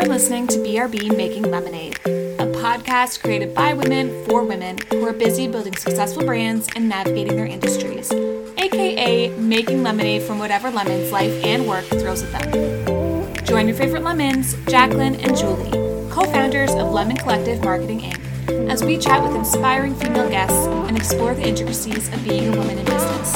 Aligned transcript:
You're 0.00 0.08
listening 0.08 0.46
to 0.46 0.58
BRB 0.60 1.14
Making 1.14 1.50
Lemonade, 1.50 1.96
a 2.06 2.46
podcast 2.56 3.20
created 3.20 3.54
by 3.54 3.74
women 3.74 4.24
for 4.24 4.42
women 4.44 4.78
who 4.88 5.06
are 5.06 5.12
busy 5.12 5.46
building 5.46 5.76
successful 5.76 6.24
brands 6.24 6.66
and 6.74 6.88
navigating 6.88 7.36
their 7.36 7.44
industries, 7.44 8.10
aka 8.10 9.28
making 9.36 9.82
lemonade 9.82 10.22
from 10.22 10.38
whatever 10.38 10.70
lemons 10.70 11.12
life 11.12 11.44
and 11.44 11.68
work 11.68 11.84
throws 11.84 12.22
at 12.22 12.50
them. 12.50 13.44
Join 13.44 13.68
your 13.68 13.76
favorite 13.76 14.02
lemons, 14.02 14.54
Jaclyn 14.64 15.22
and 15.22 15.36
Julie, 15.36 15.70
co 16.10 16.24
founders 16.24 16.70
of 16.70 16.90
Lemon 16.92 17.18
Collective 17.18 17.62
Marketing 17.62 18.00
Inc., 18.00 18.70
as 18.70 18.82
we 18.82 18.96
chat 18.96 19.22
with 19.22 19.34
inspiring 19.34 19.94
female 19.94 20.30
guests 20.30 20.66
and 20.66 20.96
explore 20.96 21.34
the 21.34 21.46
intricacies 21.46 22.08
of 22.08 22.24
being 22.24 22.48
a 22.48 22.56
woman 22.56 22.78
in 22.78 22.86
business. 22.86 23.34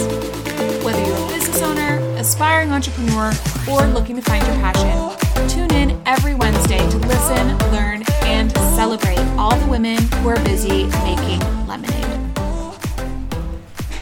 Whether 0.82 1.04
you're 1.04 1.26
a 1.26 1.29
business 1.29 1.61
owner, 1.61 1.99
aspiring 2.17 2.71
entrepreneur, 2.71 3.35
or 3.71 3.86
looking 3.89 4.17
to 4.17 4.22
find 4.22 4.43
your 4.46 4.57
passion, 4.57 5.24
tune 5.48 5.72
in 5.72 6.00
every 6.06 6.34
Wednesday 6.34 6.79
to 6.79 6.96
listen, 6.98 7.58
learn, 7.72 8.02
and 8.24 8.50
celebrate 8.76 9.18
all 9.36 9.57
the 9.57 9.66
women 9.66 9.98
who 9.98 10.29
are 10.29 10.43
busy 10.44 10.86
making 11.04 11.40
lemonade. 11.66 12.04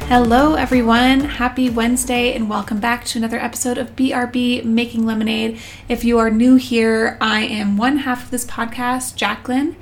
Hello, 0.08 0.54
everyone. 0.54 1.20
Happy 1.20 1.70
Wednesday, 1.70 2.34
and 2.34 2.48
welcome 2.48 2.80
back 2.80 3.04
to 3.06 3.18
another 3.18 3.38
episode 3.38 3.78
of 3.78 3.96
BRB 3.96 4.64
Making 4.64 5.06
Lemonade. 5.06 5.58
If 5.88 6.04
you 6.04 6.18
are 6.18 6.30
new 6.30 6.56
here, 6.56 7.16
I 7.20 7.40
am 7.40 7.76
one 7.76 7.98
half 7.98 8.24
of 8.24 8.30
this 8.30 8.44
podcast, 8.44 9.16
Jaclyn. 9.16 9.74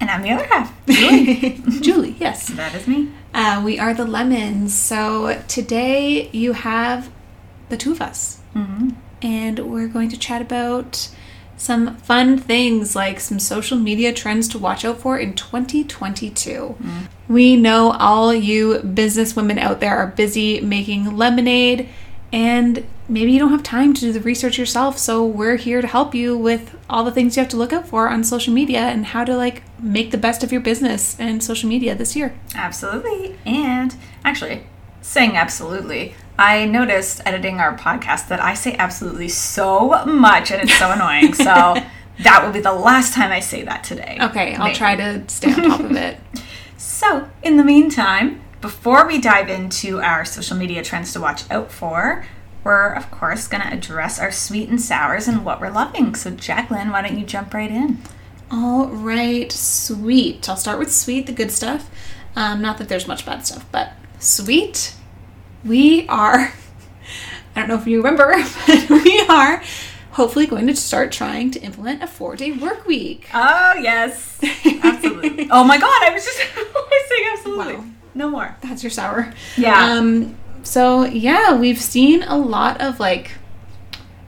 And 0.00 0.10
I'm 0.10 0.22
the 0.22 0.30
other 0.30 0.46
half. 0.46 0.74
Julie. 0.86 1.62
Julie, 1.80 2.16
yes. 2.18 2.48
That 2.48 2.74
is 2.74 2.88
me. 2.88 3.10
Uh, 3.34 3.62
we 3.64 3.78
are 3.78 3.94
the 3.94 4.04
Lemons. 4.04 4.74
So 4.74 5.42
today 5.48 6.28
you 6.32 6.54
have 6.54 7.10
the 7.68 7.76
two 7.76 7.92
of 7.92 8.00
us. 8.00 8.40
Mm-hmm. 8.54 8.90
And 9.22 9.58
we're 9.60 9.88
going 9.88 10.08
to 10.10 10.18
chat 10.18 10.42
about 10.42 11.08
some 11.56 11.96
fun 11.96 12.36
things 12.36 12.96
like 12.96 13.20
some 13.20 13.38
social 13.38 13.78
media 13.78 14.12
trends 14.12 14.48
to 14.48 14.58
watch 14.58 14.84
out 14.84 14.98
for 14.98 15.16
in 15.16 15.34
2022. 15.34 16.76
Mm. 16.82 17.08
We 17.28 17.56
know 17.56 17.92
all 17.92 18.34
you 18.34 18.80
business 18.80 19.36
women 19.36 19.58
out 19.58 19.78
there 19.78 19.96
are 19.96 20.08
busy 20.08 20.60
making 20.60 21.16
lemonade 21.16 21.88
and 22.32 22.86
maybe 23.08 23.32
you 23.32 23.38
don't 23.38 23.50
have 23.50 23.62
time 23.62 23.92
to 23.92 24.00
do 24.00 24.12
the 24.12 24.20
research 24.20 24.56
yourself, 24.58 24.96
so 24.98 25.24
we're 25.24 25.56
here 25.56 25.82
to 25.82 25.86
help 25.86 26.14
you 26.14 26.36
with 26.36 26.78
all 26.88 27.04
the 27.04 27.12
things 27.12 27.36
you 27.36 27.42
have 27.42 27.50
to 27.50 27.58
look 27.58 27.74
out 27.74 27.86
for 27.86 28.08
on 28.08 28.24
social 28.24 28.54
media 28.54 28.80
and 28.80 29.06
how 29.06 29.22
to 29.22 29.36
like 29.36 29.62
make 29.78 30.10
the 30.10 30.18
best 30.18 30.42
of 30.42 30.50
your 30.50 30.62
business 30.62 31.18
and 31.20 31.44
social 31.44 31.68
media 31.68 31.94
this 31.94 32.16
year. 32.16 32.34
Absolutely. 32.54 33.36
And 33.44 33.94
actually, 34.24 34.64
saying 35.02 35.36
absolutely, 35.36 36.14
I 36.42 36.64
noticed 36.64 37.22
editing 37.24 37.60
our 37.60 37.78
podcast 37.78 38.26
that 38.26 38.42
I 38.42 38.54
say 38.54 38.74
absolutely 38.76 39.28
so 39.28 40.04
much 40.06 40.50
and 40.50 40.60
it's 40.60 40.76
so 40.76 40.90
annoying. 40.90 41.34
So 41.34 41.44
that 42.24 42.44
will 42.44 42.50
be 42.52 42.58
the 42.58 42.72
last 42.72 43.14
time 43.14 43.30
I 43.30 43.38
say 43.38 43.62
that 43.62 43.84
today. 43.84 44.18
Okay, 44.20 44.56
I'll 44.56 44.64
Maybe. 44.64 44.74
try 44.74 44.96
to 44.96 45.22
stay 45.28 45.52
on 45.52 45.62
top 45.62 45.80
of 45.80 45.92
it. 45.96 46.18
So, 46.76 47.30
in 47.44 47.58
the 47.58 47.64
meantime, 47.64 48.40
before 48.60 49.06
we 49.06 49.20
dive 49.20 49.48
into 49.48 50.00
our 50.00 50.24
social 50.24 50.56
media 50.56 50.82
trends 50.82 51.12
to 51.12 51.20
watch 51.20 51.48
out 51.48 51.70
for, 51.70 52.26
we're 52.64 52.92
of 52.92 53.08
course 53.12 53.46
going 53.46 53.62
to 53.62 53.72
address 53.72 54.18
our 54.18 54.32
sweet 54.32 54.68
and 54.68 54.80
sours 54.80 55.28
and 55.28 55.44
what 55.44 55.60
we're 55.60 55.70
loving. 55.70 56.16
So, 56.16 56.32
Jaclyn, 56.32 56.90
why 56.90 57.02
don't 57.02 57.16
you 57.20 57.24
jump 57.24 57.54
right 57.54 57.70
in? 57.70 57.98
All 58.50 58.88
right, 58.88 59.52
sweet. 59.52 60.48
I'll 60.48 60.56
start 60.56 60.80
with 60.80 60.92
sweet, 60.92 61.26
the 61.26 61.32
good 61.32 61.52
stuff. 61.52 61.88
Um, 62.34 62.60
not 62.60 62.78
that 62.78 62.88
there's 62.88 63.06
much 63.06 63.24
bad 63.24 63.46
stuff, 63.46 63.64
but 63.70 63.92
sweet. 64.18 64.96
We 65.64 66.06
are, 66.08 66.52
I 67.56 67.60
don't 67.60 67.68
know 67.68 67.78
if 67.78 67.86
you 67.86 67.98
remember, 67.98 68.34
but 68.66 68.90
we 68.90 69.20
are 69.28 69.62
hopefully 70.12 70.46
going 70.46 70.66
to 70.66 70.76
start 70.76 71.10
trying 71.10 71.50
to 71.50 71.60
implement 71.60 72.02
a 72.02 72.06
four 72.06 72.36
day 72.36 72.52
work 72.52 72.86
week. 72.86 73.28
Oh, 73.34 73.74
yes. 73.80 74.38
Absolutely. 74.82 75.48
oh 75.50 75.64
my 75.64 75.78
god, 75.78 76.02
I 76.02 76.10
was 76.12 76.24
just 76.24 76.38
saying 76.38 77.28
absolutely. 77.32 77.76
Wow. 77.76 77.84
No 78.14 78.30
more. 78.30 78.56
That's 78.62 78.82
your 78.82 78.90
sour. 78.90 79.32
Yeah. 79.56 79.94
Um, 79.94 80.36
so 80.62 81.04
yeah, 81.04 81.56
we've 81.56 81.80
seen 81.80 82.22
a 82.22 82.36
lot 82.36 82.80
of 82.80 83.00
like 83.00 83.32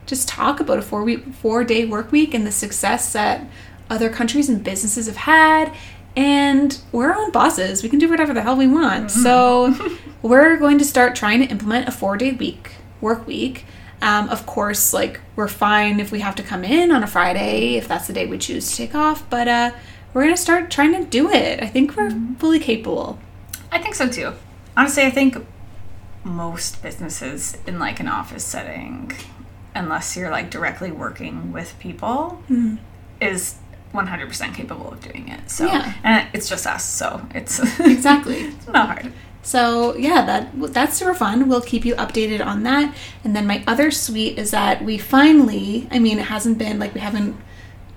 just 0.05 0.27
talk 0.27 0.59
about 0.59 0.77
a 0.77 0.81
four 0.81 1.03
week 1.03 1.33
four 1.35 1.63
day 1.63 1.85
work 1.85 2.11
week 2.11 2.33
and 2.33 2.45
the 2.45 2.51
success 2.51 3.13
that 3.13 3.47
other 3.89 4.09
countries 4.09 4.49
and 4.49 4.63
businesses 4.63 5.05
have 5.05 5.17
had. 5.17 5.73
And 6.15 6.79
we're 6.91 7.11
our 7.11 7.17
own 7.17 7.31
bosses. 7.31 7.83
We 7.83 7.89
can 7.89 7.99
do 7.99 8.09
whatever 8.09 8.33
the 8.33 8.41
hell 8.41 8.55
we 8.55 8.67
want. 8.67 9.11
So 9.11 9.75
we're 10.21 10.57
going 10.57 10.77
to 10.77 10.85
start 10.85 11.15
trying 11.15 11.39
to 11.41 11.45
implement 11.47 11.87
a 11.87 11.91
four 11.91 12.17
day 12.17 12.31
week 12.31 12.71
work 13.01 13.27
week. 13.27 13.65
Um, 14.01 14.29
of 14.29 14.45
course, 14.45 14.93
like 14.93 15.21
we're 15.35 15.47
fine 15.47 15.99
if 15.99 16.11
we 16.11 16.19
have 16.19 16.35
to 16.35 16.43
come 16.43 16.63
in 16.63 16.91
on 16.91 17.03
a 17.03 17.07
Friday 17.07 17.75
if 17.75 17.87
that's 17.87 18.07
the 18.07 18.13
day 18.13 18.25
we 18.25 18.37
choose 18.37 18.69
to 18.71 18.77
take 18.77 18.95
off. 18.95 19.29
But 19.29 19.47
uh, 19.47 19.71
we're 20.13 20.23
gonna 20.23 20.37
start 20.37 20.69
trying 20.69 20.93
to 20.93 21.05
do 21.05 21.29
it. 21.29 21.61
I 21.63 21.67
think 21.67 21.95
we're 21.95 22.11
fully 22.37 22.59
capable. 22.59 23.19
I 23.71 23.81
think 23.81 23.95
so 23.95 24.07
too. 24.07 24.33
Honestly, 24.77 25.03
I 25.03 25.09
think 25.09 25.37
most 26.23 26.81
businesses 26.81 27.57
in 27.67 27.79
like 27.79 27.99
an 27.99 28.07
office 28.07 28.43
setting, 28.43 29.11
unless 29.73 30.17
you're 30.17 30.31
like 30.31 30.49
directly 30.49 30.91
working 30.91 31.51
with 31.51 31.77
people, 31.79 32.43
is 33.21 33.55
100% 33.95 34.53
capable 34.53 34.91
of 34.91 35.01
doing 35.01 35.29
it. 35.29 35.49
So, 35.49 35.65
Yeah. 35.65 35.93
and 36.03 36.27
it's 36.33 36.47
just 36.49 36.67
us, 36.67 36.83
so 36.85 37.25
it's 37.33 37.59
Exactly. 37.79 38.37
it's 38.37 38.67
not 38.67 38.87
hard. 38.87 39.13
So 39.41 39.95
yeah, 39.95 40.25
that 40.25 40.73
that's 40.73 40.97
super 40.97 41.13
fun. 41.13 41.47
We'll 41.47 41.61
keep 41.61 41.85
you 41.85 41.93
updated 41.95 42.43
on 42.43 42.63
that. 42.63 42.95
And 43.23 43.35
then 43.35 43.45
my 43.45 43.63
other 43.67 43.91
sweet 43.91 44.39
is 44.39 44.49
that 44.51 44.83
we 44.83 44.97
finally, 44.97 45.87
I 45.91 45.99
mean, 45.99 46.17
it 46.17 46.25
hasn't 46.25 46.57
been 46.57 46.79
like 46.79 46.95
we 46.95 47.01
haven't 47.01 47.35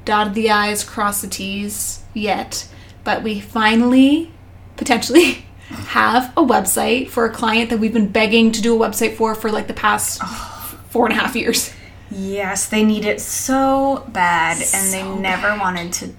dotted 0.05 0.35
the 0.35 0.51
i's, 0.51 0.85
crossed 0.85 1.23
the 1.23 1.29
t's 1.29 2.03
yet, 2.15 2.69
but 3.03 3.23
we 3.23 3.41
finally 3.41 4.31
potentially 4.77 5.47
have 5.69 6.33
a 6.37 6.43
website 6.43 7.09
for 7.09 7.25
a 7.25 7.31
client 7.31 7.71
that 7.71 7.79
we've 7.79 7.95
been 7.95 8.09
begging 8.09 8.53
to 8.53 8.61
do 8.61 8.75
a 8.83 8.89
website 8.89 9.17
for 9.17 9.35
for 9.35 9.51
like 9.51 9.69
the 9.69 9.75
past 9.75 10.21
oh. 10.23 10.79
four 10.91 11.07
and 11.07 11.15
a 11.17 11.19
half 11.19 11.35
years. 11.35 11.73
Yes, 12.11 12.67
they 12.67 12.85
need 12.85 13.05
it 13.05 13.21
so 13.21 14.05
bad, 14.09 14.57
and 14.75 14.93
they 14.93 15.07
never 15.21 15.59
wanted 15.59 15.93
to 15.95 16.15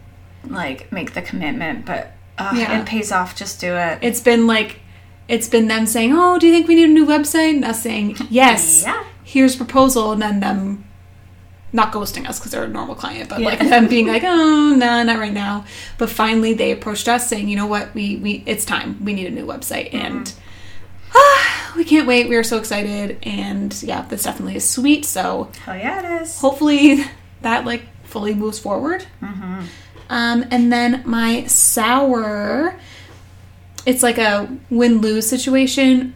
like 0.47 0.91
make 0.91 1.13
the 1.13 1.21
commitment, 1.21 1.85
but 1.85 2.11
uh, 2.37 2.53
Yeah. 2.55 2.79
it 2.81 2.85
pays 2.85 3.11
off. 3.11 3.35
Just 3.35 3.59
do 3.59 3.75
it. 3.75 3.99
It's 4.01 4.21
been 4.21 4.47
like, 4.47 4.79
it's 5.27 5.47
been 5.49 5.67
them 5.67 5.85
saying, 5.85 6.13
"Oh, 6.13 6.39
do 6.39 6.47
you 6.47 6.53
think 6.53 6.67
we 6.67 6.75
need 6.75 6.89
a 6.89 6.93
new 6.93 7.05
website?" 7.05 7.51
And 7.55 7.65
us 7.65 7.81
saying, 7.83 8.17
"Yes." 8.29 8.83
Yeah. 8.85 9.03
Here's 9.23 9.55
proposal, 9.55 10.11
and 10.13 10.21
then 10.21 10.39
them 10.39 10.85
not 11.71 11.91
ghosting 11.91 12.27
us 12.27 12.39
because 12.39 12.51
they're 12.51 12.63
a 12.63 12.67
normal 12.67 12.95
client, 12.95 13.29
but 13.29 13.39
Yeah. 13.41 13.45
like 13.49 13.59
them 13.59 13.87
being 13.87 14.07
like, 14.07 14.23
"Oh, 14.25 14.73
no, 14.75 15.03
not 15.03 15.19
right 15.19 15.33
now." 15.33 15.65
But 15.99 16.09
finally, 16.09 16.53
they 16.53 16.71
approached 16.71 17.07
us 17.07 17.27
saying, 17.27 17.47
"You 17.49 17.55
know 17.57 17.67
what? 17.67 17.93
We 17.93 18.15
we 18.17 18.43
it's 18.45 18.65
time. 18.65 18.97
We 19.03 19.13
need 19.13 19.27
a 19.27 19.31
new 19.31 19.45
website." 19.45 19.93
And 19.93 20.31
ah, 20.35 20.41
we 21.75 21.83
can't 21.83 22.07
wait. 22.07 22.29
We 22.29 22.35
are 22.35 22.43
so 22.43 22.57
excited, 22.57 23.17
and 23.23 23.81
yeah, 23.83 24.03
this 24.03 24.23
definitely 24.23 24.55
is 24.55 24.69
sweet. 24.69 25.05
So 25.05 25.51
Hell 25.63 25.75
yeah, 25.75 26.17
it 26.17 26.21
is. 26.21 26.39
hopefully 26.39 27.03
that 27.41 27.65
like 27.65 27.83
fully 28.03 28.33
moves 28.33 28.59
forward. 28.59 29.05
Mm-hmm. 29.21 29.61
Um, 30.09 30.45
and 30.49 30.73
then 30.73 31.03
my 31.05 31.45
sour, 31.45 32.79
it's 33.85 34.01
like 34.01 34.17
a 34.17 34.49
win 34.69 34.99
lose 35.01 35.29
situation. 35.29 36.15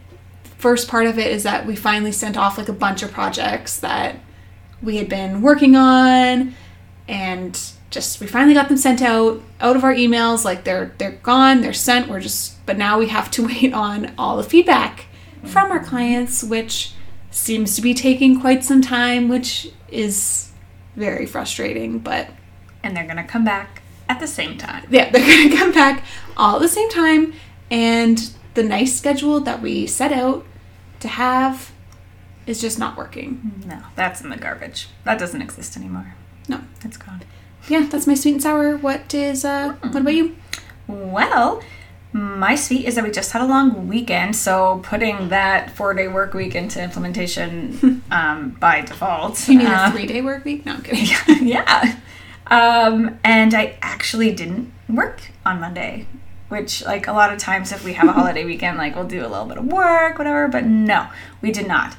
First 0.58 0.88
part 0.88 1.06
of 1.06 1.18
it 1.18 1.30
is 1.30 1.42
that 1.44 1.66
we 1.66 1.76
finally 1.76 2.12
sent 2.12 2.36
off 2.36 2.58
like 2.58 2.68
a 2.68 2.72
bunch 2.72 3.02
of 3.02 3.12
projects 3.12 3.78
that 3.80 4.16
we 4.82 4.96
had 4.96 5.08
been 5.08 5.42
working 5.42 5.76
on, 5.76 6.54
and 7.06 7.60
just 7.90 8.20
we 8.20 8.26
finally 8.26 8.54
got 8.54 8.68
them 8.68 8.76
sent 8.76 9.00
out 9.00 9.40
out 9.60 9.76
of 9.76 9.84
our 9.84 9.94
emails. 9.94 10.44
Like 10.44 10.64
they're 10.64 10.92
they're 10.98 11.12
gone, 11.22 11.60
they're 11.60 11.72
sent. 11.72 12.08
We're 12.08 12.20
just 12.20 12.64
but 12.66 12.76
now 12.76 12.98
we 12.98 13.08
have 13.08 13.30
to 13.32 13.46
wait 13.46 13.72
on 13.72 14.12
all 14.18 14.36
the 14.36 14.42
feedback 14.42 15.06
from 15.46 15.70
our 15.70 15.82
clients, 15.82 16.42
which 16.44 16.92
seems 17.30 17.74
to 17.76 17.82
be 17.82 17.94
taking 17.94 18.40
quite 18.40 18.64
some 18.64 18.80
time, 18.82 19.28
which 19.28 19.68
is 19.88 20.50
very 20.96 21.26
frustrating, 21.26 21.98
but 21.98 22.28
And 22.82 22.96
they're 22.96 23.06
gonna 23.06 23.24
come 23.24 23.44
back 23.44 23.82
at 24.08 24.20
the 24.20 24.26
same 24.26 24.56
time. 24.58 24.84
yeah, 24.90 25.10
they're 25.12 25.26
gonna 25.26 25.56
come 25.56 25.72
back 25.72 26.04
all 26.36 26.56
at 26.56 26.62
the 26.62 26.68
same 26.68 26.90
time, 26.90 27.32
and 27.70 28.30
the 28.54 28.62
nice 28.62 28.94
schedule 28.94 29.40
that 29.40 29.60
we 29.62 29.86
set 29.86 30.12
out 30.12 30.46
to 31.00 31.08
have 31.08 31.72
is 32.46 32.60
just 32.60 32.78
not 32.78 32.96
working. 32.96 33.62
No, 33.66 33.78
that's 33.96 34.20
in 34.20 34.28
the 34.30 34.36
garbage. 34.36 34.88
That 35.04 35.18
doesn't 35.18 35.40
exist 35.42 35.76
anymore. 35.76 36.14
No. 36.48 36.60
It's 36.84 36.96
gone. 36.98 37.22
Yeah, 37.68 37.86
that's 37.90 38.06
my 38.06 38.14
sweet 38.14 38.32
and 38.32 38.42
sour. 38.42 38.76
What 38.76 39.14
is 39.14 39.44
uh? 39.44 39.74
What 39.80 40.02
about 40.02 40.14
you? 40.14 40.36
Well, 40.86 41.62
my 42.14 42.54
sweet 42.54 42.86
is 42.86 42.94
that 42.94 43.02
we 43.02 43.10
just 43.10 43.32
had 43.32 43.42
a 43.42 43.44
long 43.44 43.88
weekend, 43.88 44.36
so 44.36 44.80
putting 44.84 45.30
that 45.30 45.72
four 45.72 45.94
day 45.94 46.06
work 46.06 46.32
week 46.32 46.54
into 46.54 46.80
implementation 46.80 48.02
um, 48.12 48.50
by 48.60 48.82
default. 48.82 49.48
You 49.48 49.58
mean 49.58 49.66
uh, 49.66 49.86
a 49.88 49.92
three 49.92 50.06
day 50.06 50.22
work 50.22 50.44
week? 50.44 50.64
No, 50.64 50.74
I'm 50.74 50.82
kidding. 50.82 51.08
yeah. 51.48 51.96
Um, 52.46 53.18
and 53.24 53.52
I 53.52 53.76
actually 53.82 54.32
didn't 54.32 54.72
work 54.88 55.22
on 55.44 55.58
Monday, 55.58 56.06
which, 56.50 56.84
like, 56.84 57.08
a 57.08 57.12
lot 57.12 57.32
of 57.32 57.38
times 57.40 57.72
if 57.72 57.84
we 57.84 57.94
have 57.94 58.08
a 58.08 58.12
holiday 58.20 58.44
weekend, 58.44 58.78
like, 58.78 58.94
we'll 58.94 59.08
do 59.08 59.26
a 59.26 59.26
little 59.26 59.46
bit 59.46 59.58
of 59.58 59.66
work, 59.66 60.16
whatever, 60.16 60.46
but 60.46 60.64
no, 60.64 61.08
we 61.42 61.50
did 61.50 61.66
not. 61.66 61.96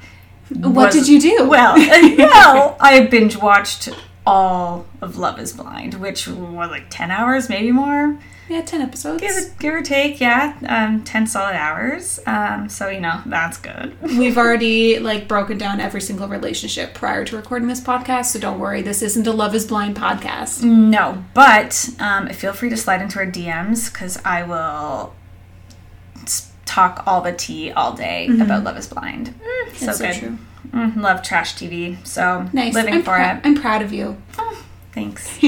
What 0.49 0.93
did 0.93 1.09
you 1.09 1.19
do? 1.19 1.49
Well, 1.49 1.75
well, 1.75 2.77
I 2.79 3.05
binge 3.07 3.35
watched 3.35 3.89
all 4.25 4.85
of 5.01 5.17
Love 5.17 5.39
is 5.39 5.53
Blind, 5.53 5.95
which 5.95 6.27
was 6.27 6.69
like 6.69 6.85
10 6.89 7.11
hours, 7.11 7.49
maybe 7.49 7.71
more. 7.71 8.17
Yeah, 8.47 8.61
10 8.61 8.81
episodes. 8.81 9.21
Give, 9.21 9.35
it, 9.35 9.57
give 9.57 9.73
or 9.73 9.81
take, 9.81 10.21
yeah, 10.21 10.55
um, 10.67 11.03
10 11.03 11.25
solid 11.25 11.55
hours. 11.55 12.19
Um, 12.27 12.69
so, 12.69 12.89
you 12.89 12.99
know, 12.99 13.21
that's 13.25 13.57
good. 13.57 13.99
We've 14.03 14.37
already 14.37 14.99
like 14.99 15.27
broken 15.27 15.57
down 15.57 15.79
every 15.79 16.01
single 16.01 16.27
relationship 16.27 16.93
prior 16.93 17.25
to 17.25 17.35
recording 17.35 17.67
this 17.67 17.81
podcast, 17.81 18.25
so 18.25 18.39
don't 18.39 18.59
worry, 18.59 18.81
this 18.83 19.01
isn't 19.01 19.25
a 19.25 19.31
Love 19.31 19.55
is 19.55 19.65
Blind 19.65 19.95
podcast. 19.95 20.63
No, 20.63 21.23
but 21.33 21.89
um, 21.99 22.29
feel 22.29 22.53
free 22.53 22.69
to 22.69 22.77
slide 22.77 23.01
into 23.01 23.17
our 23.17 23.25
DMs 23.25 23.91
because 23.91 24.19
I 24.23 24.43
will 24.43 25.15
talk 26.65 27.03
all 27.07 27.21
the 27.21 27.31
tea 27.31 27.71
all 27.71 27.93
day 27.93 28.27
about 28.27 28.63
Love 28.63 28.77
is 28.77 28.87
Blind. 28.87 29.33
Mm, 29.39 29.75
so 29.75 29.91
so 29.91 30.05
good. 30.05 30.19
true. 30.19 30.37
Mm, 30.71 30.97
love 31.01 31.21
trash 31.23 31.55
TV. 31.55 31.97
So, 32.05 32.49
Nice. 32.53 32.73
living 32.73 32.95
I'm 32.95 33.03
for 33.03 33.11
prou- 33.13 33.37
it. 33.37 33.41
I'm 33.45 33.55
proud 33.55 33.81
of 33.81 33.91
you. 33.93 34.17
Oh, 34.37 34.63
thanks. 34.93 35.39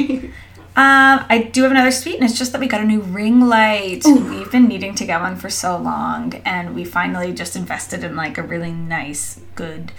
Um, 0.79 1.25
I 1.27 1.49
do 1.51 1.63
have 1.63 1.71
another 1.71 1.89
sweet, 1.89 2.17
and 2.17 2.23
it's 2.23 2.37
just 2.37 2.51
that 2.51 2.61
we 2.61 2.67
got 2.67 2.81
a 2.81 2.85
new 2.85 3.01
ring 3.01 3.41
light. 3.47 4.03
We've 4.05 4.51
been 4.51 4.67
needing 4.67 4.93
to 4.93 5.07
get 5.07 5.19
one 5.19 5.35
for 5.35 5.49
so 5.49 5.75
long, 5.75 6.35
and 6.45 6.75
we 6.75 6.85
finally 6.85 7.33
just 7.33 7.55
invested 7.55 8.03
in 8.03 8.15
like 8.15 8.37
a 8.37 8.43
really 8.43 8.71
nice, 8.71 9.39
good, 9.55 9.91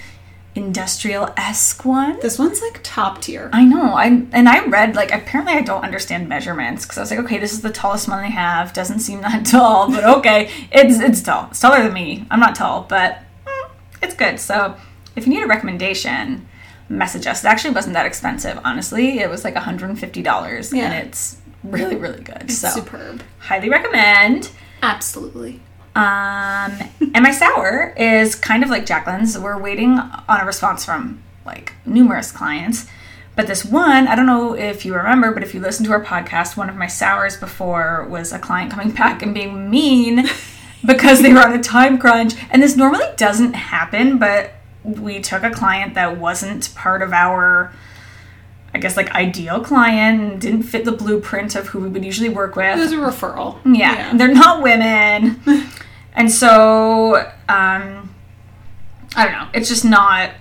industrial 0.55 1.33
esque 1.37 1.85
one. 1.85 2.21
This 2.21 2.39
one's 2.39 2.63
like 2.63 2.79
top 2.85 3.21
tier. 3.23 3.51
I 3.53 3.65
know. 3.65 3.95
I 3.95 4.07
and 4.33 4.49
I 4.49 4.65
read 4.67 4.95
like 4.95 5.13
apparently 5.13 5.55
I 5.55 5.63
don't 5.63 5.83
understand 5.83 6.29
measurements 6.29 6.85
because 6.85 6.99
I 6.99 7.01
was 7.01 7.11
like, 7.11 7.21
okay, 7.21 7.39
this 7.39 7.53
is 7.53 7.63
the 7.63 7.71
tallest 7.73 8.07
one 8.09 8.23
they 8.23 8.31
have. 8.31 8.73
Doesn't 8.73 9.01
seem 9.01 9.21
that 9.23 9.47
tall, 9.51 9.91
but 9.91 10.05
okay, 10.05 10.49
it's 10.71 11.01
it's 11.01 11.23
tall. 11.23 11.49
It's 11.51 11.59
taller 11.59 11.83
than 11.83 11.93
me. 11.93 12.25
I'm 12.31 12.39
not 12.39 12.55
tall, 12.55 12.87
but 12.89 13.19
mm, 13.45 13.71
it's 14.01 14.15
good. 14.15 14.39
So 14.39 14.77
if 15.19 15.27
you 15.27 15.35
need 15.35 15.43
a 15.43 15.47
recommendation, 15.47 16.47
message 16.89 17.27
us. 17.27 17.45
It 17.45 17.49
actually 17.49 17.75
wasn't 17.75 17.95
that 17.95 18.07
expensive, 18.07 18.59
honestly. 18.65 19.19
It 19.19 19.29
was 19.29 19.45
like 19.45 19.55
$150, 19.55 20.73
Yeah. 20.73 20.85
and 20.85 21.07
it's 21.07 21.37
really 21.65 21.97
really 21.97 22.23
good. 22.23 22.51
so 22.51 22.69
Superb. 22.69 23.23
highly 23.41 23.69
recommend. 23.69 24.51
Absolutely. 24.83 25.61
Um, 25.97 26.79
and 27.15 27.23
my 27.23 27.33
sour 27.33 27.93
is 27.99 28.35
kind 28.37 28.63
of 28.63 28.71
like 28.71 28.87
Jaclyn's. 28.87 29.37
We're 29.39 29.59
waiting 29.59 29.99
on 29.99 30.41
a 30.41 30.45
response 30.47 30.85
from 30.85 31.23
like 31.45 31.73
numerous 31.85 32.31
clients. 32.31 32.87
But 33.35 33.47
this 33.49 33.65
one, 33.65 34.07
I 34.09 34.15
don't 34.15 34.27
know 34.27 34.55
if 34.55 34.85
you 34.85 34.95
remember, 34.95 35.33
but 35.33 35.43
if 35.43 35.55
you 35.55 35.61
listen 35.61 35.85
to 35.87 35.93
our 35.93 36.05
podcast, 36.05 36.57
one 36.57 36.69
of 36.69 36.77
my 36.77 36.87
sours 36.89 37.37
before 37.37 38.07
was 38.09 38.33
a 38.33 38.39
client 38.39 38.71
coming 38.73 38.91
back 38.93 39.23
and 39.23 39.33
being 39.35 39.71
mean 39.71 40.29
because 40.85 41.21
they 41.23 41.33
were 41.33 41.41
on 41.41 41.53
a 41.53 41.63
time 41.63 41.99
crunch. 41.99 42.35
And 42.51 42.63
this 42.63 42.77
normally 42.77 43.05
doesn't 43.17 43.55
happen, 43.55 44.19
but 44.19 44.53
we 44.89 45.21
took 45.21 45.43
a 45.43 45.51
client 45.51 45.95
that 45.95 46.19
wasn't 46.19 46.75
part 46.75 47.03
of 47.03 47.13
our 47.13 47.73
I 48.75 48.79
guess 48.79 48.97
like 48.97 49.11
ideal 49.13 49.61
client, 49.65 50.41
didn't 50.41 50.65
fit 50.65 50.85
the 50.85 50.93
blueprint 50.93 51.55
of 51.55 51.69
who 51.69 51.81
we 51.81 51.89
would 51.89 52.05
usually 52.05 52.29
work 52.29 52.55
with. 52.55 52.79
It 52.79 52.81
was 52.81 52.93
a 52.93 52.97
referral. 52.97 53.59
Yeah, 53.65 54.15
they're 54.15 54.29
not 54.33 54.63
women. 54.63 55.41
and 56.15 56.31
so, 56.31 57.17
um, 57.49 58.15
I 59.17 59.25
don't 59.25 59.33
know. 59.33 59.49
It's 59.55 59.69
just 59.69 59.85
not 59.85 60.33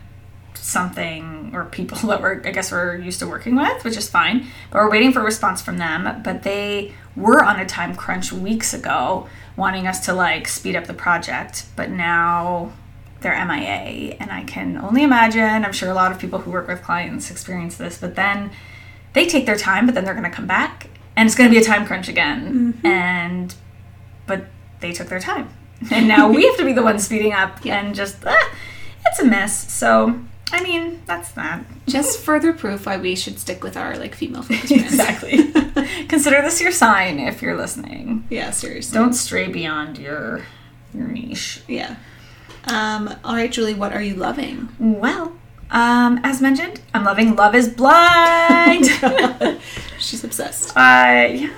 something 0.53 1.51
or 1.53 1.65
people 1.65 1.97
that 2.09 2.21
we're, 2.21 2.41
I 2.45 2.51
guess, 2.51 2.71
we're 2.71 2.97
used 2.97 3.19
to 3.19 3.27
working 3.27 3.55
with, 3.55 3.83
which 3.85 3.95
is 3.95 4.09
fine. 4.09 4.47
But 4.71 4.79
we're 4.79 4.91
waiting 4.91 5.13
for 5.13 5.21
a 5.21 5.25
response 5.25 5.61
from 5.61 5.77
them. 5.77 6.21
But 6.21 6.43
they 6.43 6.93
were 7.15 7.43
on 7.43 7.59
a 7.59 7.65
time 7.65 7.95
crunch 7.95 8.33
weeks 8.33 8.73
ago, 8.73 9.29
wanting 9.55 9.87
us 9.87 10.05
to 10.05 10.13
like 10.13 10.49
speed 10.49 10.75
up 10.75 10.85
the 10.85 10.93
project. 10.93 11.65
But 11.77 11.91
now 11.91 12.73
they're 13.21 13.45
MIA, 13.45 14.15
and 14.19 14.31
I 14.31 14.43
can 14.43 14.77
only 14.77 15.03
imagine. 15.03 15.65
I'm 15.65 15.71
sure 15.73 15.89
a 15.89 15.93
lot 15.93 16.11
of 16.11 16.19
people 16.19 16.39
who 16.39 16.51
work 16.51 16.67
with 16.67 16.83
clients 16.83 17.31
experience 17.31 17.77
this, 17.77 17.97
but 17.97 18.15
then 18.15 18.51
they 19.13 19.25
take 19.27 19.45
their 19.45 19.57
time, 19.57 19.85
but 19.85 19.95
then 19.95 20.05
they're 20.05 20.13
going 20.13 20.29
to 20.29 20.35
come 20.35 20.47
back, 20.47 20.89
and 21.15 21.27
it's 21.27 21.35
going 21.35 21.49
to 21.49 21.53
be 21.53 21.59
a 21.59 21.65
time 21.65 21.85
crunch 21.85 22.07
again. 22.07 22.79
And 22.83 23.53
but 24.25 24.45
they 24.79 24.91
took 24.91 25.07
their 25.07 25.19
time, 25.19 25.49
and 25.91 26.07
now 26.07 26.29
we 26.29 26.45
have 26.45 26.57
to 26.57 26.65
be 26.65 26.73
the 26.73 26.83
ones 26.83 27.05
speeding 27.05 27.33
up, 27.33 27.65
and 27.65 27.95
just 27.95 28.17
ah, 28.25 28.55
it's 29.05 29.19
a 29.19 29.25
mess. 29.25 29.73
So 29.73 30.19
I 30.51 30.63
mean, 30.63 31.01
that's 31.05 31.31
that. 31.33 31.65
Just 31.87 32.19
further 32.19 32.53
proof 32.53 32.85
why 32.85 32.97
we 32.97 33.15
should 33.15 33.39
stick 33.39 33.63
with 33.63 33.75
our 33.75 33.97
like 33.97 34.15
female 34.15 34.43
brands. 34.47 34.71
exactly. 34.71 35.51
Consider 36.07 36.41
this 36.41 36.61
your 36.61 36.71
sign 36.71 37.19
if 37.19 37.41
you're 37.41 37.57
listening. 37.57 38.25
Yeah, 38.29 38.51
seriously. 38.51 38.97
Don't 38.97 39.13
stray 39.13 39.47
beyond 39.47 39.97
your 39.97 40.43
your 40.93 41.07
niche. 41.07 41.61
Yeah. 41.67 41.97
Um, 42.67 43.13
all 43.23 43.35
right, 43.35 43.51
Julie, 43.51 43.73
what 43.73 43.93
are 43.93 44.01
you 44.01 44.15
loving? 44.15 44.69
Well, 44.79 45.37
um, 45.71 46.19
as 46.23 46.41
mentioned, 46.41 46.81
I'm 46.93 47.03
loving 47.03 47.35
Love 47.35 47.55
Is 47.55 47.69
Blind. 47.69 48.85
She's 49.99 50.23
obsessed. 50.23 50.71
Uh, 50.71 51.27
yeah, 51.31 51.49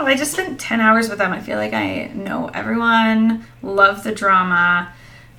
I 0.00 0.14
just 0.16 0.32
spent 0.32 0.58
10 0.58 0.80
hours 0.80 1.08
with 1.08 1.18
them. 1.18 1.32
I 1.32 1.40
feel 1.40 1.58
like 1.58 1.72
I 1.72 2.06
know 2.14 2.48
everyone, 2.48 3.44
love 3.62 4.04
the 4.04 4.12
drama. 4.12 4.92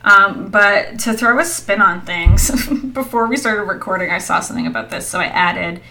Um, 0.04 0.50
but 0.50 1.00
to 1.00 1.14
throw 1.14 1.40
a 1.40 1.46
spin 1.46 1.82
on 1.82 2.02
things, 2.02 2.52
before 2.94 3.26
we 3.26 3.38
started 3.38 3.64
recording, 3.64 4.12
I 4.12 4.20
saw 4.20 4.40
something 4.40 4.68
about 4.68 4.92
this, 4.92 5.08
so 5.08 5.20
I 5.20 5.26
added. 5.26 5.82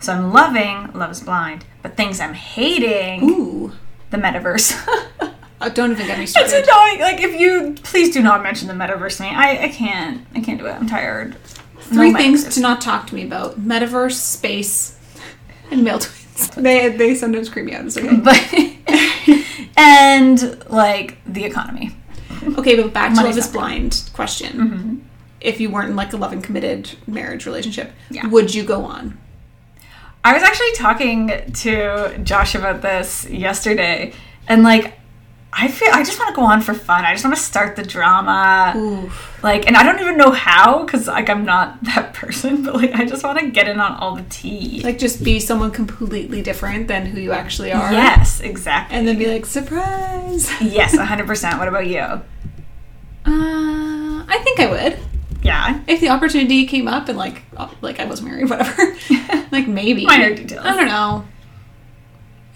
So 0.00 0.14
I'm 0.14 0.32
loving 0.32 0.92
Love 0.94 1.10
is 1.10 1.20
Blind, 1.20 1.66
but 1.82 1.96
things 1.96 2.20
I'm 2.20 2.34
hating 2.34 3.28
Ooh. 3.28 3.72
the 4.10 4.16
metaverse. 4.16 5.34
Oh, 5.60 5.68
don't 5.68 5.90
even 5.92 6.06
get 6.06 6.18
me 6.18 6.26
started. 6.26 6.52
it's 6.54 6.68
annoying. 6.68 7.00
Like 7.00 7.20
if 7.20 7.38
you 7.38 7.74
please 7.82 8.12
do 8.14 8.22
not 8.22 8.42
mention 8.42 8.68
the 8.68 8.74
metaverse 8.74 9.16
to 9.16 9.24
me. 9.24 9.28
I, 9.30 9.64
I 9.64 9.68
can't. 9.68 10.24
I 10.34 10.40
can't 10.40 10.58
do 10.60 10.66
it. 10.66 10.72
I'm 10.72 10.86
tired. 10.88 11.36
Three 11.80 12.12
No 12.12 12.18
things 12.18 12.44
metaverse. 12.44 12.54
to 12.54 12.60
not 12.60 12.80
talk 12.80 13.06
to 13.08 13.14
me 13.14 13.24
about: 13.24 13.58
metaverse, 13.60 14.12
space, 14.12 14.96
and 15.70 15.82
male 15.84 15.98
twins. 15.98 16.50
They 16.56 16.88
they 16.96 17.14
sometimes 17.16 17.48
creep 17.48 17.64
me 17.66 17.74
out. 17.74 17.84
It's 17.86 17.96
okay. 17.96 18.14
but 18.16 18.38
and 19.76 20.64
like 20.70 21.18
the 21.26 21.44
economy. 21.44 21.94
Okay, 22.56 22.80
but 22.80 22.92
back 22.92 23.14
to 23.14 23.22
Love 23.22 23.36
is 23.36 23.48
Blind 23.48 24.08
question. 24.14 24.52
Mm-hmm. 24.52 24.96
If 25.40 25.60
you 25.60 25.70
weren't 25.70 25.90
in 25.90 25.96
like 25.96 26.12
a 26.12 26.16
loving, 26.16 26.40
committed 26.42 26.90
marriage 27.06 27.46
relationship, 27.46 27.92
Yeah. 28.10 28.26
would 28.28 28.54
you 28.54 28.62
go 28.64 28.84
on? 28.84 29.18
I 30.24 30.32
was 30.34 30.42
actually 30.42 30.72
talking 30.72 31.52
to 31.54 32.18
Josh 32.22 32.54
about 32.54 32.82
this 32.82 33.28
yesterday, 33.28 34.12
and 34.48 34.62
like, 34.62 34.98
I 35.60 35.66
feel 35.68 35.88
I 35.92 36.04
just 36.04 36.18
want 36.18 36.28
to 36.28 36.34
go 36.34 36.42
on 36.42 36.60
for 36.60 36.72
fun. 36.72 37.04
I 37.04 37.12
just 37.12 37.24
want 37.24 37.36
to 37.36 37.42
start 37.42 37.74
the 37.74 37.82
drama, 37.82 38.74
Oof. 38.76 39.42
like, 39.42 39.66
and 39.66 39.76
I 39.76 39.82
don't 39.82 39.98
even 40.00 40.16
know 40.16 40.30
how 40.30 40.84
because 40.84 41.08
like 41.08 41.28
I'm 41.28 41.44
not 41.44 41.82
that 41.94 42.14
person, 42.14 42.62
but 42.62 42.74
like 42.76 42.94
I 42.94 43.04
just 43.04 43.24
want 43.24 43.38
to 43.40 43.50
get 43.50 43.66
in 43.68 43.80
on 43.80 43.94
all 43.96 44.14
the 44.14 44.24
tea. 44.30 44.80
Like 44.84 44.98
just 44.98 45.24
be 45.24 45.40
someone 45.40 45.70
completely 45.72 46.42
different 46.42 46.86
than 46.86 47.06
who 47.06 47.20
you 47.20 47.32
actually 47.32 47.72
are. 47.72 47.90
yes, 47.92 48.40
exactly. 48.40 48.96
And 48.96 49.08
then 49.08 49.18
be 49.18 49.26
like, 49.26 49.46
surprise. 49.46 50.48
yes, 50.60 50.96
100. 50.96 51.26
percent 51.26 51.58
What 51.58 51.66
about 51.68 51.86
you? 51.86 51.98
Uh, 52.00 52.22
I 53.26 54.40
think 54.44 54.60
I 54.60 54.70
would. 54.70 54.98
Yeah, 55.42 55.80
If 55.86 56.00
the 56.00 56.08
opportunity 56.08 56.66
came 56.66 56.88
up 56.88 57.08
and 57.08 57.16
like 57.16 57.42
uh, 57.56 57.68
like 57.80 58.00
I 58.00 58.04
was 58.06 58.20
married, 58.22 58.48
whatever. 58.50 58.96
like 59.52 59.68
maybe. 59.68 60.04
Minor 60.04 60.34
details. 60.34 60.64
I 60.64 60.74
don't 60.76 60.88
know. 60.88 61.24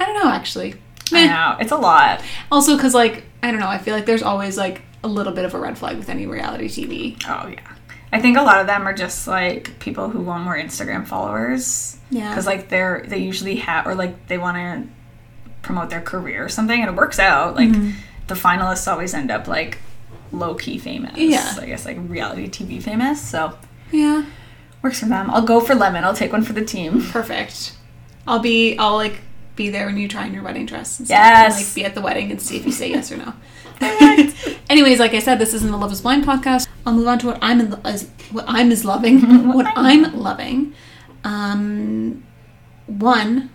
I 0.01 0.05
don't 0.07 0.23
know 0.23 0.31
actually. 0.31 0.75
I 1.13 1.27
know 1.27 1.57
it's 1.61 1.73
a 1.73 1.77
lot. 1.77 2.23
Also, 2.51 2.77
because 2.77 2.95
like 2.95 3.25
I 3.43 3.51
don't 3.51 3.61
know, 3.61 3.69
I 3.69 3.79
feel 3.79 3.95
like 3.95 4.07
there's 4.07 4.23
always 4.23 4.57
like 4.57 4.83
a 5.05 5.09
little 5.09 5.33
bit 5.33 5.45
of 5.45 5.55
a 5.55 5.59
red 5.59 5.77
flag 5.79 5.97
with 5.99 6.09
any 6.09 6.27
reality 6.27 6.67
TV. 6.69 7.23
Oh 7.29 7.49
yeah. 7.49 7.61
I 8.13 8.21
think 8.21 8.37
a 8.37 8.43
lot 8.43 8.61
of 8.61 8.67
them 8.67 8.87
are 8.87 8.93
just 8.93 9.27
like 9.27 9.79
people 9.79 10.11
who 10.11 10.21
want 10.21 10.45
more 10.45 10.57
Instagram 10.57 11.07
followers. 11.07 11.97
Yeah. 12.11 12.29
Because 12.29 12.47
like 12.47 12.69
they're 12.69 13.05
they 13.09 13.19
usually 13.19 13.57
have 13.57 13.87
or 13.87 13.95
like 13.95 14.29
they 14.29 14.39
want 14.39 14.57
to 14.57 14.89
promote 15.63 15.91
their 15.91 16.01
career 16.03 16.45
or 16.45 16.49
something, 16.49 16.81
and 16.81 16.91
it 16.91 16.97
works 16.97 17.19
out. 17.19 17.55
Like 17.57 17.71
Mm-hmm. 17.71 17.91
the 18.27 18.35
finalists 18.35 18.91
always 18.91 19.15
end 19.15 19.31
up 19.31 19.49
like 19.49 19.79
low 20.31 20.55
key 20.55 20.79
famous. 20.79 21.17
Yeah. 21.17 21.57
I 21.61 21.67
guess 21.67 21.85
like 21.87 21.97
reality 22.03 22.49
TV 22.49 22.83
famous. 22.83 23.21
So 23.21 23.57
Yeah. 23.91 24.25
works 24.83 25.01
for 25.01 25.07
them. 25.07 25.31
I'll 25.31 25.43
go 25.43 25.61
for 25.61 25.75
lemon. 25.75 26.05
I'll 26.05 26.15
take 26.15 26.33
one 26.33 26.43
for 26.43 26.53
the 26.53 26.65
team. 26.65 27.03
Perfect. 27.03 27.77
I'll 28.27 28.39
be. 28.41 28.77
I'll 28.79 28.95
like 28.97 29.21
be 29.63 29.71
there 29.71 29.87
when 29.87 29.97
you 29.97 30.09
try 30.09 30.25
on 30.25 30.35
your 30.35 30.43
wedding 30.43 30.67
dress. 30.67 30.99
And 30.99 31.07
stuff, 31.07 31.17
Yes. 31.17 31.57
And, 31.57 31.67
like 31.67 31.75
be 31.75 31.85
at 31.85 31.95
the 31.95 32.01
wedding 32.01 32.31
and 32.31 32.41
see 32.41 32.57
if 32.57 32.67
you 32.67 32.73
say 32.73 32.91
yes 32.91 33.13
or 33.13 33.17
no. 33.17 33.33
Anyways, 34.71 34.99
like 34.99 35.15
I 35.15 35.19
said, 35.19 35.39
this 35.39 35.55
isn't 35.55 35.71
the 35.71 35.77
Love 35.77 35.93
Is 35.93 36.01
Blind 36.01 36.25
podcast. 36.25 36.69
I'll 36.85 36.95
move 36.95 37.07
on 37.07 37.19
to 37.21 37.27
what 37.29 37.39
I'm 37.41 37.61
in, 37.61 37.71
what 37.71 38.45
I'm 38.49 38.73
is 38.73 38.85
loving. 38.85 39.49
what 39.53 39.67
I'm 39.77 40.17
loving. 40.19 40.75
Um, 41.25 42.25
one, 42.87 43.51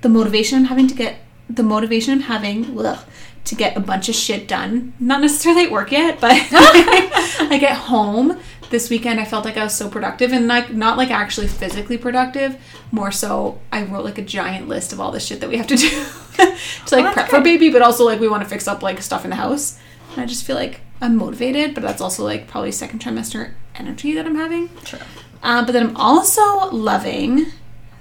the 0.00 0.08
motivation 0.08 0.58
I'm 0.58 0.64
having 0.64 0.88
to 0.88 0.94
get 0.94 1.18
the 1.48 1.62
motivation 1.62 2.14
I'm 2.14 2.20
having 2.20 2.78
ugh, 2.78 3.04
to 3.44 3.54
get 3.54 3.76
a 3.76 3.80
bunch 3.80 4.08
of 4.08 4.14
shit 4.14 4.48
done. 4.48 4.94
Not 4.98 5.20
necessarily 5.20 5.64
at 5.64 5.70
work 5.70 5.92
yet, 5.92 6.20
but 6.20 6.32
I 6.32 7.58
get 7.60 7.76
home. 7.76 8.40
This 8.74 8.90
weekend 8.90 9.20
I 9.20 9.24
felt 9.24 9.44
like 9.44 9.56
I 9.56 9.62
was 9.62 9.72
so 9.72 9.88
productive 9.88 10.32
and 10.32 10.48
like 10.48 10.72
not 10.72 10.98
like 10.98 11.12
actually 11.12 11.46
physically 11.46 11.96
productive, 11.96 12.60
more 12.90 13.12
so 13.12 13.60
I 13.70 13.84
wrote 13.84 14.04
like 14.04 14.18
a 14.18 14.22
giant 14.22 14.66
list 14.66 14.92
of 14.92 14.98
all 14.98 15.12
the 15.12 15.20
shit 15.20 15.40
that 15.42 15.48
we 15.48 15.58
have 15.58 15.68
to 15.68 15.76
do 15.76 15.88
to 16.36 16.96
like 16.96 17.04
that's 17.04 17.14
prep 17.14 17.28
for 17.28 17.40
baby, 17.40 17.70
but 17.70 17.82
also 17.82 18.04
like 18.04 18.18
we 18.18 18.26
want 18.26 18.42
to 18.42 18.48
fix 18.48 18.66
up 18.66 18.82
like 18.82 19.00
stuff 19.00 19.22
in 19.22 19.30
the 19.30 19.36
house. 19.36 19.78
And 20.10 20.22
I 20.22 20.26
just 20.26 20.44
feel 20.44 20.56
like 20.56 20.80
I'm 21.00 21.14
motivated, 21.14 21.72
but 21.72 21.84
that's 21.84 22.00
also 22.00 22.24
like 22.24 22.48
probably 22.48 22.72
second 22.72 22.98
trimester 22.98 23.52
energy 23.76 24.12
that 24.14 24.26
I'm 24.26 24.34
having. 24.34 24.68
Sure. 24.84 24.98
Uh, 25.40 25.64
but 25.64 25.70
then 25.70 25.90
I'm 25.90 25.96
also 25.96 26.68
loving 26.70 27.46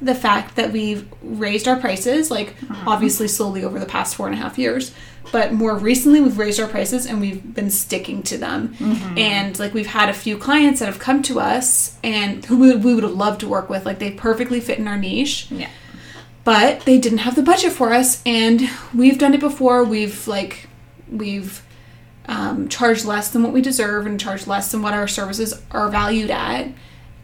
the 0.03 0.15
fact 0.15 0.55
that 0.55 0.72
we've 0.72 1.07
raised 1.22 1.67
our 1.67 1.77
prices, 1.79 2.29
like 2.29 2.55
obviously 2.86 3.27
slowly 3.27 3.63
over 3.63 3.79
the 3.79 3.86
past 3.86 4.15
four 4.15 4.27
and 4.27 4.36
a 4.36 4.38
half 4.38 4.57
years, 4.57 4.93
but 5.31 5.53
more 5.53 5.75
recently 5.77 6.19
we've 6.22 6.38
raised 6.38 6.60
our 6.60 6.67
prices 6.67 7.05
and 7.05 7.22
we've 7.22 7.53
been 7.55 7.69
sticking 7.72 8.22
to 8.24 8.38
them. 8.38 8.75
And 9.17 9.57
like 9.57 9.74
we've 9.74 9.88
had 9.88 10.10
a 10.10 10.13
few 10.13 10.38
clients 10.38 10.79
that 10.81 10.88
have 10.88 11.00
come 11.00 11.24
to 11.24 11.39
us 11.39 11.98
and 12.03 12.43
who 12.45 12.57
we 12.57 12.67
would, 12.74 12.83
we 12.83 12.93
would 12.93 13.03
have 13.03 13.13
loved 13.13 13.39
to 13.41 13.48
work 13.48 13.69
with, 13.69 13.86
like 13.86 14.00
they 14.00 14.12
perfectly 14.12 14.60
fit 14.60 14.79
in 14.79 14.88
our 14.88 14.98
niche. 14.98 15.48
Yeah. 15.50 15.69
but 16.43 16.81
they 16.81 16.98
didn't 17.00 17.19
have 17.19 17.36
the 17.36 17.41
budget 17.43 17.72
for 17.72 17.93
us 17.93 18.22
and 18.25 18.69
we've 18.93 19.17
done 19.17 19.33
it 19.33 19.39
before. 19.39 19.83
We've 19.86 20.27
like 20.27 20.67
we've 21.10 21.63
um, 22.25 22.67
charged 22.69 23.05
less 23.05 23.29
than 23.29 23.43
what 23.43 23.53
we 23.53 23.62
deserve 23.62 24.05
and 24.05 24.19
charged 24.19 24.48
less 24.48 24.72
than 24.72 24.81
what 24.81 24.93
our 24.93 25.07
services 25.07 25.62
are 25.72 25.89
valued 25.89 26.31
at 26.31 26.67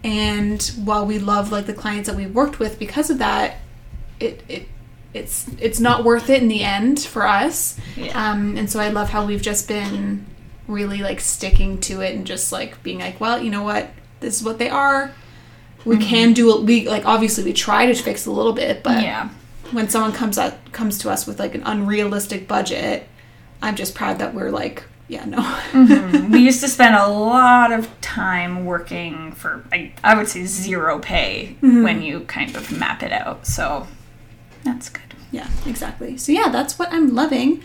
and 0.04 0.62
while 0.84 1.06
we 1.06 1.20
love 1.20 1.52
like 1.52 1.66
the 1.66 1.74
clients 1.74 2.08
that 2.10 2.16
we've 2.16 2.34
worked 2.34 2.60
with 2.60 2.80
because 2.80 3.10
of 3.10 3.18
that 3.20 3.58
it, 4.20 4.44
it 4.48 4.68
it's 5.14 5.48
it's 5.60 5.80
not 5.80 6.04
worth 6.04 6.30
it 6.30 6.42
in 6.42 6.48
the 6.48 6.64
end 6.64 7.00
for 7.00 7.26
us 7.28 7.78
Yeah. 7.98 8.32
um, 8.32 8.56
and 8.58 8.70
so 8.70 8.80
i 8.80 8.90
love 8.90 9.10
how 9.10 9.26
we've 9.26 9.42
just 9.42 9.68
been 9.68 10.26
really 10.68 11.00
like 11.00 11.20
sticking 11.20 11.80
to 11.82 12.02
it 12.02 12.16
and 12.16 12.26
just 12.26 12.52
like 12.52 12.82
being 12.84 13.00
like 13.00 13.20
well 13.20 13.42
you 13.42 13.50
know 13.50 13.64
what 13.64 13.90
this 14.20 14.38
is 14.40 14.44
what 14.44 14.58
they 14.60 14.70
are 14.70 15.12
we 15.86 15.98
can 15.98 16.34
do 16.34 16.56
it 16.58 16.64
we 16.64 16.88
like 16.88 17.06
obviously 17.06 17.44
we 17.44 17.54
try 17.54 17.86
to 17.86 17.94
fix 17.96 18.26
a 18.26 18.32
little 18.32 18.54
bit 18.54 18.84
but 18.84 19.02
Yeah. 19.02 19.30
when 19.72 19.90
someone 19.90 20.12
comes 20.14 20.38
up 20.38 20.72
comes 20.72 20.98
to 21.00 21.10
us 21.10 21.26
with 21.26 21.40
like 21.40 21.56
an 21.56 21.64
unrealistic 21.64 22.48
budget 22.48 23.08
i'm 23.62 23.76
just 23.76 23.96
proud 23.96 24.20
that 24.20 24.34
we're 24.34 24.52
like 24.52 24.84
yeah 25.10 25.26
no. 25.26 26.30
We 26.30 26.40
used 26.50 26.62
to 26.62 26.68
spend 26.70 26.96
a 26.96 27.08
lot 27.08 27.72
of 27.74 27.90
time 28.00 28.64
working 28.66 29.34
for 29.34 29.66
I, 29.72 29.92
I 30.04 30.16
would 30.16 30.30
say 30.30 30.46
zero 30.46 31.00
pay 31.00 31.58
when 31.62 32.02
you 32.02 32.22
kind 32.22 32.56
of 32.56 32.72
map 32.72 33.04
it 33.04 33.12
out 33.12 33.46
so 33.46 33.88
that's 34.64 34.90
good. 34.90 35.02
Yeah 35.32 35.50
exactly. 35.66 36.16
So 36.18 36.32
yeah 36.32 36.50
that's 36.50 36.80
what 36.80 36.94
i'm 36.94 37.14
loving. 37.14 37.62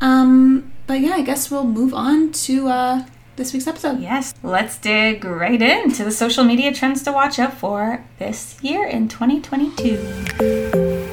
Um 0.00 0.72
but 0.86 1.00
yeah 1.00 1.12
i 1.14 1.22
guess 1.22 1.50
we'll 1.50 1.64
move 1.64 1.94
on 1.94 2.32
to 2.32 2.68
uh 2.68 3.04
this 3.36 3.52
week's 3.52 3.68
episode. 3.68 4.00
Yes 4.00 4.34
let's 4.42 4.76
dig 4.76 5.24
right 5.24 5.62
into 5.62 6.04
the 6.04 6.10
social 6.10 6.42
media 6.44 6.72
trends 6.72 7.02
to 7.04 7.12
watch 7.12 7.38
out 7.38 7.54
for 7.54 8.04
this 8.18 8.60
year 8.62 8.84
in 8.86 9.08
2022 9.08 11.06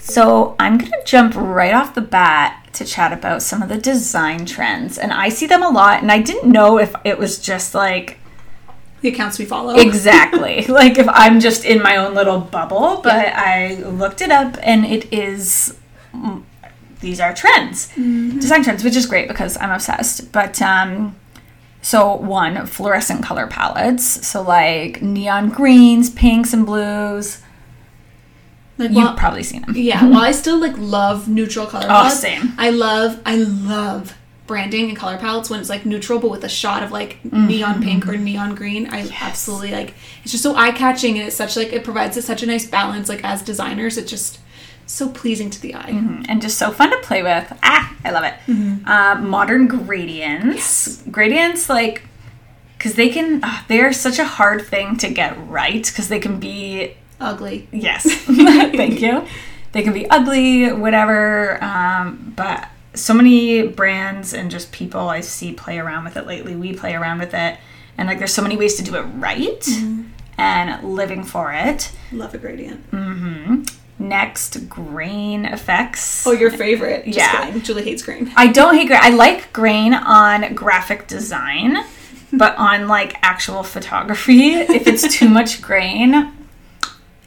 so 0.00 0.54
i'm 0.58 0.78
gonna 0.78 1.04
jump 1.04 1.34
right 1.36 1.74
off 1.74 1.94
the 1.94 2.00
bat 2.00 2.65
to 2.76 2.84
chat 2.84 3.12
about 3.12 3.42
some 3.42 3.62
of 3.62 3.68
the 3.68 3.78
design 3.78 4.44
trends 4.44 4.98
and 4.98 5.12
i 5.12 5.28
see 5.28 5.46
them 5.46 5.62
a 5.62 5.68
lot 5.68 6.02
and 6.02 6.12
i 6.12 6.20
didn't 6.20 6.50
know 6.50 6.78
if 6.78 6.94
it 7.04 7.18
was 7.18 7.38
just 7.38 7.74
like 7.74 8.18
the 9.02 9.08
accounts 9.10 9.38
we 9.38 9.44
follow. 9.44 9.74
Exactly. 9.78 10.64
Like 10.68 10.98
if 10.98 11.06
i'm 11.08 11.40
just 11.40 11.64
in 11.64 11.82
my 11.82 11.96
own 11.96 12.14
little 12.14 12.40
bubble 12.40 13.00
but 13.02 13.26
i 13.34 13.74
looked 13.76 14.20
it 14.20 14.30
up 14.30 14.56
and 14.62 14.84
it 14.84 15.12
is 15.12 15.76
mm, 16.14 16.42
these 17.00 17.20
are 17.20 17.34
trends. 17.34 17.88
Design 17.94 18.64
trends 18.64 18.82
which 18.82 18.96
is 18.96 19.06
great 19.06 19.28
because 19.28 19.56
i'm 19.58 19.70
obsessed. 19.70 20.32
But 20.32 20.60
um 20.60 21.16
so 21.82 22.16
one 22.16 22.66
fluorescent 22.66 23.22
color 23.22 23.46
palettes. 23.46 24.26
So 24.26 24.42
like 24.42 25.02
neon 25.02 25.50
greens 25.50 26.10
pinks 26.10 26.52
and 26.52 26.66
blues 26.66 27.42
like 28.78 28.90
you've 28.90 29.16
probably 29.16 29.42
seen 29.42 29.62
them 29.62 29.74
yeah 29.76 30.04
while 30.06 30.20
i 30.22 30.32
still 30.32 30.58
like 30.58 30.74
love 30.78 31.28
neutral 31.28 31.66
color 31.66 31.84
Oh, 31.88 31.88
palettes. 31.88 32.20
same. 32.20 32.52
i 32.58 32.70
love 32.70 33.20
i 33.24 33.36
love 33.36 34.14
branding 34.46 34.88
and 34.90 34.96
color 34.96 35.16
palettes 35.18 35.50
when 35.50 35.58
it's 35.58 35.68
like 35.68 35.84
neutral 35.84 36.18
but 36.20 36.30
with 36.30 36.44
a 36.44 36.48
shot 36.48 36.82
of 36.82 36.92
like 36.92 37.18
neon 37.32 37.82
pink 37.82 38.06
or 38.06 38.16
neon 38.16 38.54
green. 38.54 38.86
I 38.88 39.08
absolutely 39.20 39.72
like 39.72 39.94
it's 40.22 40.30
just 40.30 40.44
so 40.44 40.54
eye-catching 40.54 41.18
and 41.18 41.26
it's 41.26 41.34
such 41.34 41.56
like 41.56 41.72
it 41.72 41.82
provides 41.82 42.24
such 42.24 42.44
a 42.44 42.46
nice 42.46 42.64
balance 42.64 43.08
like 43.08 43.24
as 43.24 43.42
designers. 43.42 43.98
It's 43.98 44.08
just 44.08 44.38
so 44.86 45.08
pleasing 45.08 45.50
to 45.50 45.60
the 45.60 45.74
eye. 45.74 45.88
And 46.28 46.40
just 46.40 46.58
so 46.58 46.70
fun 46.70 46.90
to 46.92 46.98
play 46.98 47.24
with. 47.24 47.52
Ah, 47.64 47.92
I 48.04 48.10
love 48.12 48.22
it. 48.22 48.34
Uh, 48.86 49.16
modern 49.20 49.66
gradients. 49.66 51.02
Gradients, 51.10 51.68
like, 51.68 52.02
because 52.78 52.94
they 52.94 53.08
can, 53.08 53.40
ah, 53.42 53.64
they're 53.66 53.92
such 53.92 54.20
a 54.20 54.24
hard 54.24 54.64
thing 54.64 54.96
to 54.98 55.08
get 55.10 55.36
right 55.48 55.84
because 55.84 56.08
they 56.08 56.20
can 56.20 56.38
be, 56.38 56.94
ugly 57.20 57.68
yes, 57.72 58.04
thank 58.24 59.00
you. 59.00 59.26
They 59.72 59.82
can 59.82 59.92
be 59.92 60.08
ugly, 60.08 60.72
whatever. 60.72 61.62
Um, 61.62 62.32
but 62.36 62.68
so 62.94 63.12
many 63.12 63.66
brands 63.66 64.32
and 64.32 64.50
just 64.50 64.72
people 64.72 65.08
I 65.08 65.20
see 65.20 65.52
play 65.52 65.78
around 65.78 66.04
with 66.04 66.16
it 66.16 66.26
lately. 66.26 66.56
We 66.56 66.72
play 66.72 66.94
around 66.94 67.18
with 67.18 67.34
it. 67.34 67.58
And 67.98 68.08
like, 68.08 68.18
there's 68.18 68.32
so 68.32 68.42
many 68.42 68.56
ways 68.56 68.76
to 68.76 68.82
do 68.82 68.94
it 68.96 69.02
right 69.02 69.66
and 70.38 70.94
living 70.94 71.24
for 71.24 71.52
it. 71.52 71.90
love 72.12 72.32
a 72.34 72.38
gradient 72.38 72.84
Next, 73.98 74.68
grain 74.68 75.46
effects. 75.46 76.26
oh 76.26 76.32
your 76.32 76.50
favorite 76.50 77.06
just 77.06 77.16
Yeah. 77.16 77.46
kidding. 77.46 77.62
julie 77.62 77.82
hates 77.82 78.02
green 78.02 78.30
I 78.36 78.48
don't 78.48 78.74
hate 78.76 78.88
grain. 78.88 79.00
I 79.02 79.08
like 79.10 79.52
grain 79.54 79.94
on 79.94 80.52
graphic 80.54 81.06
design, 81.06 81.78
but 82.32 82.54
on 82.58 82.88
like 82.88 83.14
actual 83.22 83.62
photography, 83.62 84.52
if 84.54 84.86
it's 84.86 85.08
too 85.14 85.28
much 85.38 85.62
grain, 85.62 86.30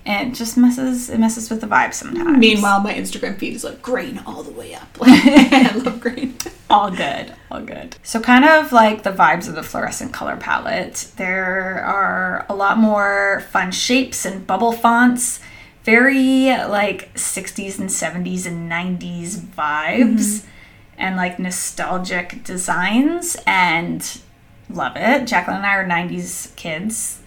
it 0.06 0.34
just 0.34 0.58
messes 0.58 1.10
it 1.10 1.20
messes 1.20 1.50
with 1.50 1.62
the 1.62 1.68
vibe 1.68 1.94
sometimes. 1.94 2.38
meanwhile 2.38 2.79
my 2.79 2.94
instagram 2.94 3.38
feed 3.38 3.53
is 3.53 3.63
like 3.63 3.82
green 3.82 4.20
all 4.25 4.44
the 4.44 4.51
way 4.51 4.74
up 4.74 4.88
like, 5.00 5.10
i 5.25 5.72
love 5.84 6.00
green 6.00 6.38
all 6.70 6.91
good, 6.91 7.34
all 7.50 7.62
good. 7.62 7.96
So 8.03 8.20
kind 8.20 8.46
of 8.46 8.72
like 8.72 9.01
the 9.01 9.12
vibes 9.12 9.48
of 9.50 9.56
the 9.56 9.63
fluorescent 9.63 10.13
color 10.13 10.38
palette. 10.38 11.12
There 11.18 11.84
are 11.84 12.46
a 12.48 12.53
lot 12.53 12.77
more 12.77 13.44
fun 13.50 13.72
shapes 13.72 14.24
and 14.25 14.46
bubble 14.46 14.72
fonts. 14.72 15.39
Very 15.84 16.50
like 16.50 17.12
60s 17.15 17.79
and 17.79 17.89
70s 17.89 18.46
and 18.46 18.72
90s 18.72 19.38
vibes 19.38 20.20
mm-hmm. 20.20 20.50
and 20.98 21.15
like 21.15 21.39
nostalgic 21.39 22.44
designs 22.44 23.36
and 23.48 24.22
love 24.70 24.96
it. 24.96 25.24
Jaclyn 25.27 25.56
and 25.56 25.65
I 25.65 25.75
are 25.75 25.88
90s 25.88 26.56
kids. 26.56 27.22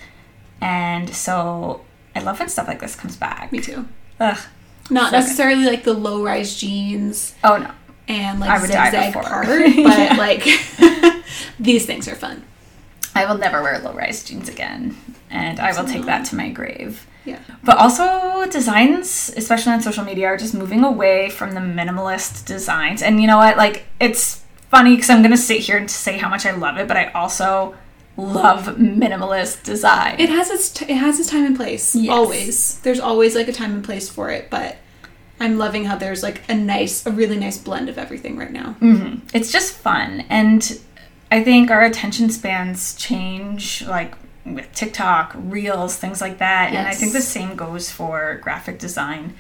And 0.61 1.12
so 1.12 1.81
I 2.14 2.21
love 2.21 2.38
when 2.38 2.49
stuff 2.49 2.69
like 2.69 2.81
this 2.81 2.95
comes 2.97 3.16
back. 3.16 3.50
me 3.52 3.61
too 3.61 3.87
Ugh. 4.21 4.38
not 4.90 5.04
So 5.07 5.11
good. 5.11 5.16
necessarily 5.19 5.64
like 5.64 5.85
the 5.85 5.95
low 5.95 6.23
rise 6.25 6.59
jeans 6.59 7.35
Oh 7.42 7.57
no. 7.59 7.71
and 8.09 8.40
like 8.40 8.50
I 8.50 8.61
would 8.61 8.71
die 8.71 8.90
zigzag 8.90 9.14
part, 9.14 9.47
but 9.47 9.76
Yeah. 9.76 10.14
like 10.19 10.45
these 11.61 11.87
things 11.87 12.09
are 12.09 12.14
fun. 12.14 12.45
I 13.14 13.26
will 13.26 13.38
never 13.38 13.62
wear 13.62 13.78
low 13.78 13.92
rise 13.92 14.25
jeans 14.25 14.49
again. 14.49 14.97
And 15.31 15.61
I 15.61 15.73
will 15.78 15.87
take 15.88 16.04
that 16.07 16.25
to 16.26 16.37
my 16.37 16.50
grave. 16.50 17.07
Yeah. 17.25 17.38
But 17.62 17.78
also, 17.78 18.45
designs, 18.50 19.33
especially 19.37 19.73
on 19.73 19.81
social 19.81 20.04
media, 20.04 20.26
are 20.26 20.37
just 20.37 20.54
moving 20.54 20.83
away 20.83 21.31
from 21.31 21.52
the 21.54 21.61
minimalist 21.61 22.45
designs. 22.47 23.00
And 23.02 23.21
you 23.21 23.26
know 23.26 23.37
what? 23.38 23.57
Like, 23.57 23.85
it's 24.00 24.42
funny 24.71 24.97
because 24.97 25.09
I'm 25.09 25.23
going 25.23 25.31
to 25.31 25.37
sit 25.37 25.61
here 25.61 25.76
and 25.78 25.90
say 25.90 26.19
how 26.19 26.28
much 26.28 26.45
I 26.47 26.50
love 26.50 26.76
it, 26.78 26.88
but 26.88 26.97
I 26.97 27.11
also 27.12 27.75
love 28.16 28.76
minimalist 28.76 29.62
design. 29.64 30.16
It 30.19 30.28
has 30.28 30.50
its 30.50 30.71
t- 30.71 30.85
it 30.90 30.97
has 30.97 31.19
its 31.19 31.31
time 31.31 31.45
and 31.47 31.57
place. 31.57 31.95
Yes. 31.95 32.12
Always. 32.12 32.81
There's 32.81 33.00
always 33.00 33.35
like 33.35 33.49
a 33.49 33.52
time 33.52 33.73
and 33.73 33.85
place 33.85 34.09
for 34.09 34.31
it, 34.31 34.50
but 34.50 34.76
I'm 35.40 35.59
loving 35.59 35.87
how 35.87 35.97
there's 35.97 36.23
like 36.23 36.42
a 36.49 36.54
nice 36.54 37.04
a 37.07 37.11
really 37.11 37.38
nice 37.38 37.59
blend 37.59 37.88
of 37.88 37.99
everything 37.99 38.37
right 38.37 38.52
now. 38.52 38.73
hmm 38.75 39.16
It's 39.35 39.50
just 39.50 39.73
fun. 39.75 40.25
And 40.28 40.78
I 41.31 41.42
think 41.42 41.71
our 41.71 41.83
attention 41.83 42.31
spans 42.31 42.95
change, 42.95 43.83
like 43.87 44.14
with 44.45 44.71
TikTok, 44.73 45.33
Reels, 45.37 45.97
things 45.97 46.21
like 46.21 46.38
that. 46.38 46.73
And 46.75 46.87
I 46.87 46.92
think 46.95 47.12
the 47.12 47.21
same 47.23 47.57
goes 47.57 47.90
for 47.90 48.38
graphic 48.42 48.78
design. 48.78 49.35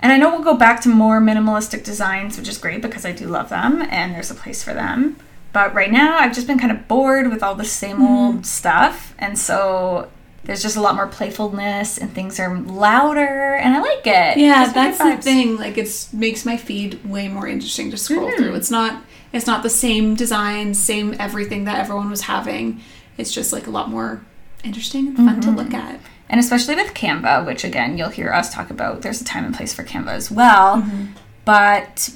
And 0.00 0.12
I 0.12 0.16
know 0.18 0.30
we'll 0.30 0.42
go 0.42 0.56
back 0.56 0.80
to 0.82 0.88
more 0.88 1.20
minimalistic 1.20 1.84
designs, 1.84 2.36
which 2.36 2.48
is 2.48 2.58
great 2.58 2.82
because 2.82 3.06
I 3.06 3.12
do 3.12 3.26
love 3.28 3.48
them 3.50 3.80
and 3.82 4.12
there's 4.14 4.30
a 4.32 4.34
place 4.34 4.62
for 4.62 4.74
them. 4.74 5.16
But 5.52 5.74
right 5.74 5.90
now, 5.92 6.18
I've 6.18 6.34
just 6.34 6.46
been 6.46 6.58
kind 6.58 6.72
of 6.72 6.88
bored 6.88 7.30
with 7.30 7.42
all 7.42 7.54
the 7.54 7.64
same 7.64 7.96
Mm-hmm. 7.98 8.06
old 8.36 8.46
stuff. 8.46 9.14
And 9.18 9.38
so 9.38 10.08
there's 10.44 10.62
just 10.62 10.76
a 10.76 10.80
lot 10.80 10.94
more 10.96 11.06
playfulness 11.06 11.98
and 11.98 12.12
things 12.12 12.40
are 12.40 12.56
louder 12.58 13.54
and 13.54 13.74
I 13.74 13.80
like 13.80 14.06
it. 14.06 14.38
Yeah, 14.38 14.72
that's 14.72 14.98
the 14.98 15.16
thing. 15.18 15.56
Like 15.56 15.78
it's 15.78 16.12
makes 16.12 16.44
my 16.44 16.56
feed 16.56 17.04
way 17.04 17.28
more 17.28 17.46
interesting 17.46 17.90
to 17.92 17.96
scroll 17.96 18.28
Mhm. 18.30 18.36
through. 18.36 18.54
It's 18.54 18.70
not 18.70 19.02
it's 19.32 19.46
not 19.46 19.62
the 19.62 19.70
same 19.70 20.14
design, 20.14 20.74
same 20.74 21.14
everything 21.18 21.64
that 21.64 21.78
everyone 21.78 22.10
was 22.10 22.22
having. 22.22 22.80
It's 23.16 23.32
just 23.32 23.52
like 23.52 23.66
a 23.66 23.70
lot 23.70 23.88
more 23.88 24.20
interesting 24.64 25.06
and 25.08 25.16
fun 25.16 25.40
to 25.42 25.48
Mm-hmm. 25.48 25.56
look 25.58 25.74
at. 25.74 26.00
And 26.28 26.40
especially 26.40 26.74
with 26.74 26.92
Canva, 26.94 27.46
which 27.46 27.62
again, 27.62 27.96
you'll 27.98 28.08
hear 28.08 28.32
us 28.32 28.52
talk 28.52 28.70
about, 28.70 29.02
there's 29.02 29.20
a 29.20 29.24
time 29.24 29.44
and 29.44 29.54
place 29.54 29.72
for 29.74 29.84
Canva 29.84 30.08
as 30.08 30.30
well. 30.30 30.82
But 31.44 32.10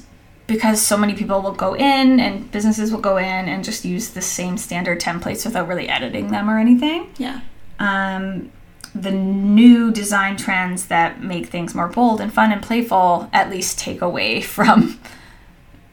because 0.47 0.81
so 0.81 0.97
many 0.97 1.13
people 1.13 1.41
will 1.41 1.51
go 1.51 1.73
in 1.75 2.19
and 2.19 2.49
businesses 2.51 2.91
will 2.91 3.01
go 3.01 3.17
in 3.17 3.47
and 3.49 3.63
just 3.63 3.83
use 3.85 4.09
the 4.09 4.21
same 4.21 4.57
standard 4.57 4.99
templates 5.01 5.45
without 5.45 5.67
really 5.67 5.89
editing 5.89 6.31
them 6.31 6.49
or 6.49 6.57
anything, 6.57 7.09
Yeah. 7.17 7.41
um, 7.79 8.51
the 8.95 9.11
new 9.11 9.91
design 9.91 10.37
trends 10.37 10.87
that 10.87 11.21
make 11.21 11.47
things 11.47 11.75
more 11.75 11.87
bold 11.87 12.19
and 12.21 12.33
fun 12.33 12.51
and 12.51 12.63
playful 12.63 13.29
at 13.33 13.49
least 13.49 13.77
take 13.77 14.01
away 14.01 14.41
from 14.55 14.99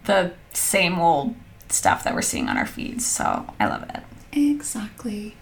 the 0.04 0.32
same 0.52 0.98
old 0.98 1.34
stuff 1.68 2.04
that 2.04 2.14
we're 2.14 2.22
seeing 2.22 2.48
on 2.48 2.56
our 2.56 2.66
feeds. 2.66 3.04
So 3.04 3.46
I 3.58 3.66
love 3.66 3.82
it. 3.90 4.02
Exactly. 4.32 5.34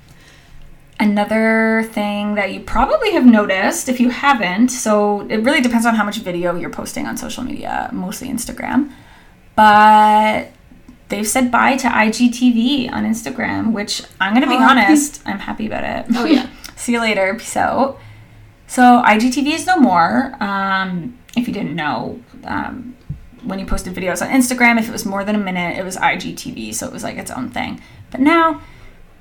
Another 1.03 1.83
thing 1.91 2.37
that 2.37 2.53
you 2.53 2.61
probably 2.61 3.11
have 3.11 3.27
noticed 3.27 3.89
if 3.89 3.99
you 3.99 4.11
haven't, 4.11 4.69
so 4.69 5.23
it 5.23 5.39
really 5.39 5.61
depends 5.61 5.85
on 5.85 5.97
how 5.97 6.05
much 6.05 6.19
video 6.19 6.55
you're 6.55 6.71
posting 6.71 7.09
on 7.09 7.17
social 7.17 7.43
media, 7.43 7.91
mostly 7.93 8.29
Instagram. 8.29 8.93
But 9.57 10.53
they've 11.09 11.27
said 11.27 11.51
bye 11.51 11.77
to 11.79 11.89
IGTV 11.89 12.93
on 12.93 13.05
Instagram, 13.05 13.73
which 13.73 14.05
I'm 14.21 14.33
going 14.33 14.45
to 14.45 14.49
be 14.49 14.55
R.I.P. 14.55 14.71
honest, 14.71 15.21
I'm 15.27 15.41
happy 15.41 15.67
about 15.67 15.83
it. 15.83 16.07
Oh, 16.17 16.25
yeah. 16.25 16.49
See 16.77 16.93
you 16.93 17.01
later. 17.01 17.35
Peace 17.35 17.57
out. 17.57 17.99
So 18.69 19.03
IGTV 19.05 19.55
is 19.55 19.67
no 19.67 19.79
more. 19.79 20.37
Um, 20.39 21.19
if 21.37 21.49
you 21.49 21.53
didn't 21.53 21.75
know, 21.75 22.23
um, 22.45 22.97
when 23.43 23.59
you 23.59 23.67
posted 23.67 23.93
videos 23.93 24.23
on 24.23 24.29
Instagram, 24.29 24.79
if 24.79 24.89
it 24.89 24.93
was 24.93 25.05
more 25.05 25.25
than 25.25 25.35
a 25.35 25.39
minute, 25.39 25.77
it 25.77 25.85
was 25.85 25.97
IGTV, 25.97 26.73
so 26.73 26.87
it 26.87 26.93
was 26.93 27.03
like 27.03 27.17
its 27.17 27.33
own 27.33 27.51
thing. 27.51 27.81
But 28.13 28.21
now, 28.21 28.63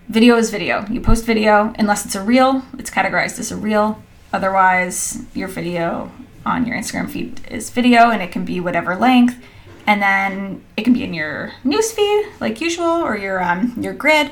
video 0.08 0.38
is 0.38 0.50
video. 0.50 0.86
You 0.90 1.02
post 1.02 1.26
video, 1.26 1.74
unless 1.78 2.06
it's 2.06 2.16
a 2.16 2.24
reel, 2.24 2.64
it's 2.78 2.90
categorized 2.90 3.40
as 3.40 3.52
a 3.52 3.58
reel. 3.58 4.02
Otherwise, 4.34 5.24
your 5.34 5.48
video 5.48 6.12
on 6.46 6.66
your 6.66 6.78
Instagram 6.78 7.10
feed 7.10 7.42
is 7.50 7.70
video, 7.70 8.10
and 8.10 8.22
it 8.22 8.32
can 8.32 8.46
be 8.46 8.60
whatever 8.60 8.96
length. 8.96 9.42
And 9.88 10.02
then 10.02 10.64
it 10.78 10.84
can 10.84 10.94
be 10.94 11.04
in 11.04 11.14
your 11.14 11.54
news 11.64 11.92
feed, 11.92 12.28
like 12.40 12.62
usual, 12.62 12.86
or 12.86 13.18
your 13.18 13.44
um, 13.44 13.76
your 13.80 13.94
grid. 13.94 14.32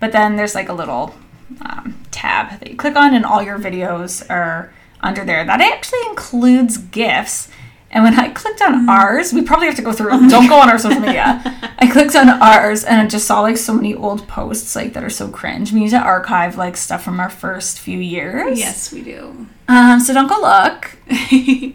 But 0.00 0.12
then 0.12 0.36
there's 0.36 0.54
like 0.54 0.68
a 0.68 0.72
little 0.72 1.14
um, 1.62 2.02
tab 2.10 2.58
that 2.60 2.70
you 2.70 2.76
click 2.76 2.96
on, 2.96 3.14
and 3.14 3.24
all 3.24 3.42
your 3.42 3.58
videos 3.58 4.28
are 4.28 4.72
under 5.00 5.24
there. 5.24 5.44
That 5.44 5.60
actually 5.60 6.00
includes 6.08 6.76
GIFs. 6.78 7.48
And 7.90 8.04
when 8.04 8.18
I 8.18 8.28
clicked 8.28 8.60
on 8.60 8.88
ours, 8.88 9.32
we 9.32 9.42
probably 9.42 9.66
have 9.66 9.76
to 9.76 9.82
go 9.82 9.92
through. 9.92 10.28
don't 10.28 10.48
go 10.48 10.60
on 10.60 10.68
our 10.68 10.78
social 10.86 11.00
media. 11.00 11.40
I 11.78 11.88
clicked 11.90 12.14
on 12.16 12.28
ours, 12.28 12.84
and 12.84 13.00
I 13.00 13.06
just 13.06 13.26
saw 13.26 13.40
like 13.40 13.56
so 13.56 13.72
many 13.72 13.94
old 13.94 14.28
posts 14.28 14.76
like 14.76 14.92
that 14.92 15.02
are 15.02 15.10
so 15.10 15.28
cringe. 15.28 15.72
We 15.72 15.80
need 15.80 15.90
to 15.90 15.98
archive 15.98 16.58
like 16.58 16.76
stuff 16.76 17.02
from 17.02 17.18
our 17.18 17.30
first 17.30 17.78
few 17.78 17.98
years. 17.98 18.58
Yes, 18.58 18.92
we 18.92 19.02
do. 19.02 19.46
Um. 19.68 20.00
So 20.00 20.12
don't 20.12 20.28
go 20.28 20.40
look. 20.40 20.96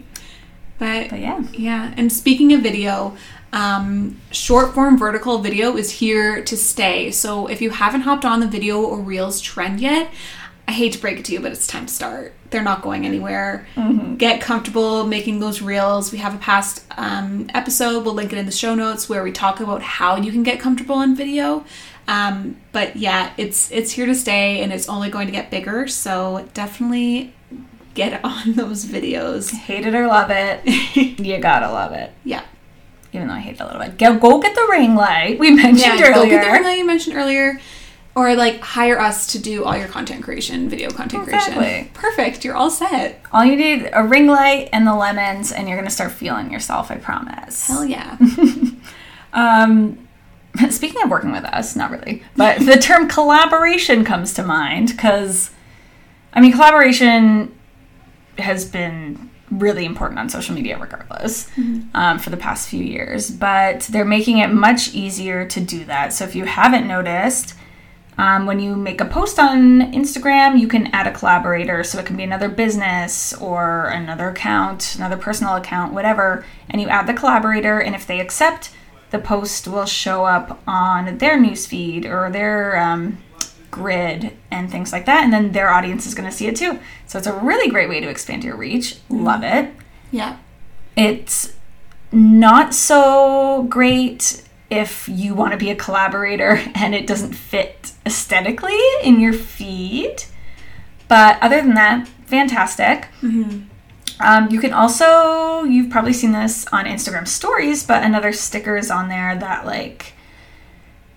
But, 0.76 1.10
But 1.10 1.20
yeah. 1.20 1.40
yeah. 1.52 1.94
And 1.96 2.12
speaking 2.12 2.52
of 2.52 2.60
video, 2.60 3.16
um, 3.52 4.20
short 4.32 4.74
form 4.74 4.98
vertical 4.98 5.38
video 5.38 5.76
is 5.76 5.90
here 5.92 6.42
to 6.42 6.56
stay. 6.56 7.10
So 7.12 7.46
if 7.46 7.62
you 7.62 7.70
haven't 7.70 8.02
hopped 8.02 8.24
on 8.24 8.40
the 8.40 8.48
video 8.48 8.82
or 8.82 8.98
reels 9.00 9.40
trend 9.40 9.80
yet, 9.80 10.10
I 10.66 10.72
hate 10.72 10.92
to 10.94 10.98
break 10.98 11.18
it 11.20 11.24
to 11.26 11.32
you, 11.32 11.40
but 11.40 11.52
it's 11.52 11.66
time 11.66 11.86
to 11.86 11.94
start. 11.94 12.34
They're 12.54 12.62
not 12.62 12.82
going 12.82 13.04
anywhere. 13.04 13.66
Get 14.16 14.40
comfortable 14.40 15.04
making 15.04 15.40
those 15.40 15.60
reels. 15.60 16.12
We 16.12 16.18
have 16.18 16.36
a 16.36 16.38
past 16.38 16.84
um, 16.96 17.48
episode, 17.52 18.04
we'll 18.04 18.14
link 18.14 18.32
it 18.32 18.38
in 18.38 18.46
the 18.46 18.52
show 18.52 18.76
notes, 18.76 19.08
where 19.08 19.24
we 19.24 19.32
talk 19.32 19.58
about 19.58 19.82
how 19.82 20.14
you 20.14 20.30
can 20.30 20.44
get 20.44 20.60
comfortable 20.60 21.00
in 21.00 21.16
video. 21.16 21.64
Um, 22.06 22.58
but 22.70 22.94
yeah, 22.94 23.32
it's 23.36 23.72
it's 23.72 23.90
here 23.90 24.06
to 24.06 24.14
stay, 24.14 24.62
and 24.62 24.72
it's 24.72 24.88
only 24.88 25.10
going 25.10 25.26
to 25.26 25.32
get 25.32 25.50
bigger. 25.50 25.88
So 25.88 26.48
definitely 26.54 27.34
get 27.94 28.24
on 28.24 28.52
those 28.52 28.84
videos. 28.84 29.50
Hate 29.50 29.84
it 29.84 29.96
or 29.96 30.06
love 30.06 30.30
it, 30.30 30.64
you 31.18 31.38
gotta 31.40 31.72
love 31.72 31.90
it. 31.90 32.12
Yeah. 32.22 32.44
Even 33.12 33.26
though 33.26 33.34
I 33.34 33.40
hate 33.40 33.54
it 33.54 33.60
a 33.60 33.66
little 33.66 33.80
bit. 33.80 33.98
Go 33.98 34.16
go 34.16 34.40
get 34.40 34.54
the 34.54 34.66
ring 34.70 34.94
light. 34.94 35.40
We 35.40 35.50
mentioned 35.56 35.98
Yeah, 35.98 36.14
go 36.14 36.24
get 36.24 36.44
the 36.44 36.52
ring 36.52 36.62
light 36.62 36.78
you 36.78 36.86
mentioned 36.86 37.16
earlier, 37.16 37.60
or 38.16 38.34
like 38.36 38.60
hire 38.60 39.00
us 39.00 39.26
to 39.28 39.38
do 39.38 39.64
all 39.64 39.76
your 39.76 39.88
content 39.88 40.22
creation, 40.22 40.68
video 40.68 40.90
content 40.90 41.24
Exactly. 41.24 41.54
creation. 41.56 41.90
Perfect. 41.94 42.44
You're 42.44 42.54
all 42.54 42.70
set. 42.70 43.20
All 43.32 43.44
you 43.44 43.56
need 43.56 43.90
a 43.92 44.04
ring 44.04 44.26
light 44.28 44.68
and 44.72 44.86
the 44.86 44.94
lemons, 44.94 45.50
and 45.52 45.68
you're 45.68 45.76
gonna 45.76 45.90
start 45.90 46.12
feeling 46.12 46.52
yourself. 46.52 46.90
I 46.90 46.96
promise. 46.96 47.66
Hell 47.66 47.84
yeah. 47.84 48.16
Um, 49.32 50.06
speaking 50.70 51.02
of 51.02 51.10
working 51.10 51.32
with 51.32 51.44
us, 51.44 51.74
not 51.74 51.90
really, 51.90 52.22
but 52.36 52.60
the 52.64 52.76
term 52.76 53.08
collaboration 53.18 54.04
comes 54.04 54.32
to 54.34 54.44
mind 54.44 54.88
because, 54.90 55.50
I 56.32 56.40
mean, 56.40 56.52
collaboration 56.52 57.52
has 58.38 58.64
been 58.64 59.28
really 59.50 59.84
important 59.84 60.20
on 60.20 60.28
social 60.28 60.54
media, 60.54 60.78
regardless, 60.78 61.48
um, 61.94 62.18
for 62.20 62.30
the 62.30 62.36
past 62.36 62.68
few 62.68 62.82
years. 62.82 63.30
But 63.30 63.80
they're 63.90 64.04
making 64.04 64.38
it 64.38 64.48
much 64.52 64.94
easier 64.94 65.46
to 65.48 65.60
do 65.60 65.84
that. 65.86 66.12
So 66.12 66.24
if 66.24 66.34
you 66.36 66.44
haven't 66.44 66.86
noticed, 66.86 67.54
um, 68.16 68.46
when 68.46 68.60
you 68.60 68.76
make 68.76 69.00
a 69.00 69.04
post 69.04 69.38
on 69.38 69.92
Instagram, 69.92 70.58
you 70.58 70.68
can 70.68 70.86
add 70.88 71.06
a 71.06 71.12
collaborator. 71.12 71.82
So 71.84 71.98
it 71.98 72.06
can 72.06 72.16
be 72.16 72.22
another 72.22 72.48
business 72.48 73.34
or 73.34 73.86
another 73.86 74.28
account, 74.28 74.94
another 74.96 75.16
personal 75.16 75.56
account, 75.56 75.92
whatever. 75.92 76.44
And 76.70 76.80
you 76.80 76.88
add 76.88 77.06
the 77.06 77.14
collaborator, 77.14 77.80
and 77.80 77.94
if 77.94 78.06
they 78.06 78.20
accept, 78.20 78.70
the 79.10 79.18
post 79.18 79.68
will 79.68 79.86
show 79.86 80.24
up 80.24 80.60
on 80.66 81.18
their 81.18 81.38
newsfeed 81.38 82.04
or 82.04 82.30
their 82.30 82.76
um, 82.78 83.18
grid 83.70 84.36
and 84.50 84.70
things 84.70 84.92
like 84.92 85.06
that. 85.06 85.24
And 85.24 85.32
then 85.32 85.52
their 85.52 85.68
audience 85.68 86.06
is 86.06 86.14
going 86.14 86.28
to 86.28 86.36
see 86.36 86.46
it 86.46 86.56
too. 86.56 86.78
So 87.06 87.18
it's 87.18 87.26
a 87.26 87.32
really 87.32 87.70
great 87.70 87.88
way 87.88 88.00
to 88.00 88.08
expand 88.08 88.44
your 88.44 88.56
reach. 88.56 88.98
Love 89.08 89.42
it. 89.42 89.72
Yeah. 90.10 90.38
It's 90.96 91.54
not 92.12 92.74
so 92.74 93.66
great 93.68 94.42
if 94.70 95.08
you 95.08 95.34
want 95.34 95.52
to 95.52 95.58
be 95.58 95.70
a 95.70 95.76
collaborator 95.76 96.60
and 96.74 96.94
it 96.94 97.06
doesn't 97.06 97.32
fit 97.32 97.92
aesthetically 98.06 98.78
in 99.02 99.20
your 99.20 99.32
feed. 99.32 100.24
But 101.08 101.38
other 101.42 101.60
than 101.60 101.74
that, 101.74 102.08
fantastic. 102.26 103.08
Um, 104.20 104.48
you 104.50 104.60
can 104.60 104.72
also, 104.72 105.64
you've 105.64 105.90
probably 105.90 106.12
seen 106.12 106.32
this 106.32 106.66
on 106.68 106.86
Instagram 106.86 107.26
stories, 107.26 107.84
but 107.84 108.02
another 108.02 108.32
sticker 108.32 108.76
is 108.76 108.90
on 108.90 109.08
there 109.08 109.36
that, 109.36 109.66
like, 109.66 110.14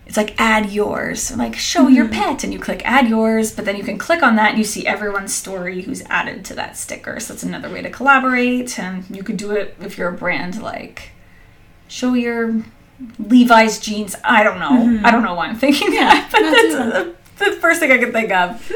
it's 0.08 0.18
like 0.18 0.40
add 0.40 0.72
yours, 0.72 1.36
like 1.36 1.56
show 1.56 1.90
your 1.90 2.08
pet, 2.08 2.44
and 2.44 2.54
you 2.54 2.60
click 2.60 2.82
add 2.86 3.10
yours, 3.10 3.52
but 3.52 3.66
then 3.66 3.76
you 3.76 3.84
can 3.84 3.98
click 3.98 4.24
on 4.24 4.38
that 4.38 4.52
and 4.52 4.58
you 4.58 4.64
see 4.64 4.88
everyone's 4.88 5.34
story 5.34 5.82
who's 5.82 6.02
added 6.04 6.46
to 6.46 6.56
that 6.56 6.78
sticker. 6.78 7.20
So 7.20 7.34
that's 7.34 7.44
another 7.44 7.70
way 7.70 7.82
to 7.82 7.90
collaborate, 7.90 8.80
and 8.80 9.04
you 9.10 9.22
could 9.22 9.36
do 9.36 9.52
it 9.52 9.76
if 9.82 9.98
you're 9.98 10.08
a 10.08 10.18
brand 10.18 10.62
like 10.62 11.12
show 11.90 12.14
your 12.14 12.64
Levi's 13.20 13.80
jeans. 13.80 14.16
I 14.24 14.44
don't 14.44 14.60
know. 14.60 15.02
I 15.08 15.12
don't 15.12 15.24
know 15.24 15.34
why 15.36 15.48
I'm 15.48 15.56
thinking 15.58 15.92
that, 15.92 16.30
but 16.32 16.40
that's 16.42 16.74
that's 16.76 17.40
the, 17.40 17.52
the 17.56 17.62
first 17.62 17.80
thing 17.80 17.92
I 17.92 17.98
could 17.98 18.12
think 18.14 18.32
of. 18.32 18.72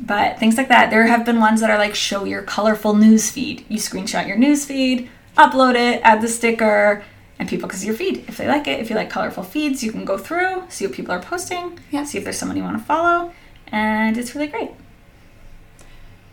But 0.00 0.38
things 0.38 0.56
like 0.56 0.68
that. 0.68 0.90
There 0.90 1.06
have 1.06 1.24
been 1.24 1.40
ones 1.40 1.60
that 1.60 1.70
are 1.70 1.78
like 1.78 1.94
show 1.94 2.24
your 2.24 2.42
colorful 2.42 2.94
news 2.94 3.30
feed. 3.30 3.64
You 3.68 3.78
screenshot 3.78 4.26
your 4.26 4.36
news 4.36 4.64
feed, 4.64 5.08
upload 5.36 5.74
it, 5.76 6.00
add 6.02 6.20
the 6.20 6.28
sticker, 6.28 7.04
and 7.38 7.48
people 7.48 7.68
can 7.68 7.78
see 7.78 7.86
your 7.86 7.96
feed. 7.96 8.24
If 8.28 8.36
they 8.36 8.46
like 8.48 8.66
it, 8.68 8.80
if 8.80 8.90
you 8.90 8.96
like 8.96 9.10
colorful 9.10 9.44
feeds, 9.44 9.82
you 9.82 9.92
can 9.92 10.04
go 10.04 10.18
through, 10.18 10.64
see 10.68 10.86
what 10.86 10.94
people 10.94 11.12
are 11.12 11.20
posting, 11.22 11.78
Yeah. 11.90 12.04
see 12.04 12.18
if 12.18 12.24
there's 12.24 12.38
someone 12.38 12.56
you 12.56 12.62
want 12.64 12.78
to 12.78 12.84
follow, 12.84 13.32
and 13.68 14.16
it's 14.18 14.34
really 14.34 14.48
great. 14.48 14.70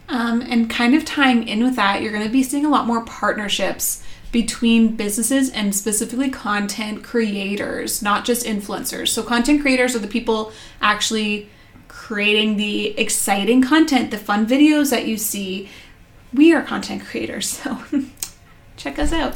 Um, 0.10 0.42
and 0.42 0.70
kind 0.70 0.94
of 0.94 1.06
tying 1.06 1.48
in 1.48 1.64
with 1.64 1.76
that, 1.78 2.02
you're 2.02 2.12
going 2.12 2.26
to 2.26 2.30
be 2.32 2.44
seeing 2.44 2.66
a 2.66 2.70
lot 2.70 2.86
more 2.86 3.06
partnerships 3.06 4.04
between 4.32 4.96
businesses 4.96 5.50
and 5.50 5.76
specifically 5.76 6.30
content 6.30 7.04
creators, 7.04 8.02
not 8.02 8.24
just 8.26 8.46
influencers. 8.46 9.10
So, 9.10 9.24
content 9.24 9.62
creators 9.62 9.96
are 9.96 10.00
the 10.00 10.08
people 10.08 10.54
actually 10.82 11.50
creating 11.88 12.58
the 12.58 12.98
exciting 13.00 13.62
content, 13.62 14.12
the 14.12 14.18
fun 14.18 14.48
videos 14.48 14.90
that 14.92 15.06
you 15.06 15.18
see. 15.18 15.70
We 16.34 16.54
are 16.54 16.62
content 16.62 17.04
creators, 17.04 17.48
so 17.64 17.78
check 18.78 18.98
us 18.98 19.12
out. 19.12 19.36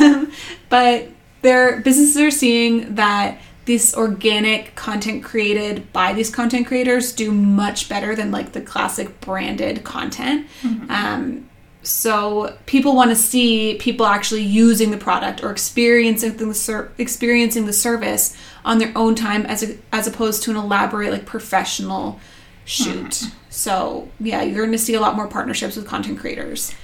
Um, 0.00 0.32
but 0.68 1.08
their 1.42 1.80
businesses 1.80 2.16
are 2.16 2.30
seeing 2.30 2.94
that 2.94 3.38
this 3.66 3.94
organic 3.94 4.74
content 4.74 5.24
created 5.24 5.90
by 5.92 6.12
these 6.12 6.30
content 6.30 6.66
creators 6.66 7.12
do 7.12 7.30
much 7.32 7.88
better 7.88 8.14
than 8.14 8.30
like 8.30 8.52
the 8.52 8.60
classic 8.60 9.20
branded 9.20 9.84
content. 9.84 10.46
Um, 10.90 11.48
so 11.84 12.56
people 12.66 12.94
want 12.94 13.10
to 13.10 13.16
see 13.16 13.76
people 13.76 14.06
actually 14.06 14.42
using 14.42 14.90
the 14.90 14.96
product 14.96 15.42
or 15.42 15.50
experiencing 15.50 16.36
the 16.36 16.54
ser- 16.54 16.92
experiencing 16.98 17.66
the 17.66 17.72
service 17.72 18.36
on 18.64 18.78
their 18.78 18.92
own 18.96 19.14
time 19.14 19.44
as 19.46 19.62
a, 19.62 19.76
as 19.92 20.06
opposed 20.06 20.42
to 20.42 20.50
an 20.50 20.56
elaborate 20.56 21.12
like 21.12 21.26
professional 21.26 22.18
shoot. 22.64 23.10
Mm-hmm. 23.10 23.36
So 23.50 24.08
yeah, 24.18 24.42
you're 24.42 24.64
going 24.64 24.72
to 24.72 24.78
see 24.78 24.94
a 24.94 25.00
lot 25.00 25.16
more 25.16 25.28
partnerships 25.28 25.76
with 25.76 25.86
content 25.86 26.18
creators. 26.18 26.74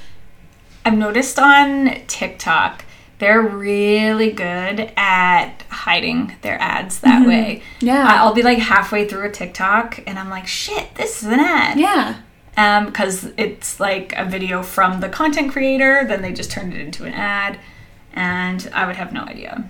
I've 0.84 0.96
noticed 0.96 1.38
on 1.38 1.96
TikTok, 2.06 2.84
they're 3.18 3.42
really 3.42 4.30
good 4.30 4.92
at 4.96 5.62
hiding 5.68 6.36
their 6.42 6.60
ads 6.60 7.00
that 7.00 7.20
mm-hmm. 7.20 7.28
way. 7.28 7.62
Yeah. 7.80 8.06
I'll 8.08 8.34
be 8.34 8.42
like 8.42 8.58
halfway 8.58 9.06
through 9.06 9.26
a 9.26 9.30
TikTok 9.30 10.02
and 10.06 10.18
I'm 10.18 10.30
like, 10.30 10.46
shit, 10.46 10.94
this 10.94 11.22
is 11.22 11.28
an 11.28 11.40
ad. 11.40 11.78
Yeah. 11.78 12.20
Um, 12.56 12.86
because 12.86 13.26
it's 13.36 13.80
like 13.80 14.12
a 14.16 14.24
video 14.24 14.62
from 14.62 15.00
the 15.00 15.08
content 15.08 15.52
creator, 15.52 16.04
then 16.06 16.20
they 16.20 16.32
just 16.32 16.50
turned 16.50 16.74
it 16.74 16.80
into 16.80 17.04
an 17.04 17.14
ad, 17.14 17.58
and 18.12 18.68
I 18.74 18.86
would 18.86 18.96
have 18.96 19.12
no 19.12 19.22
idea. 19.22 19.68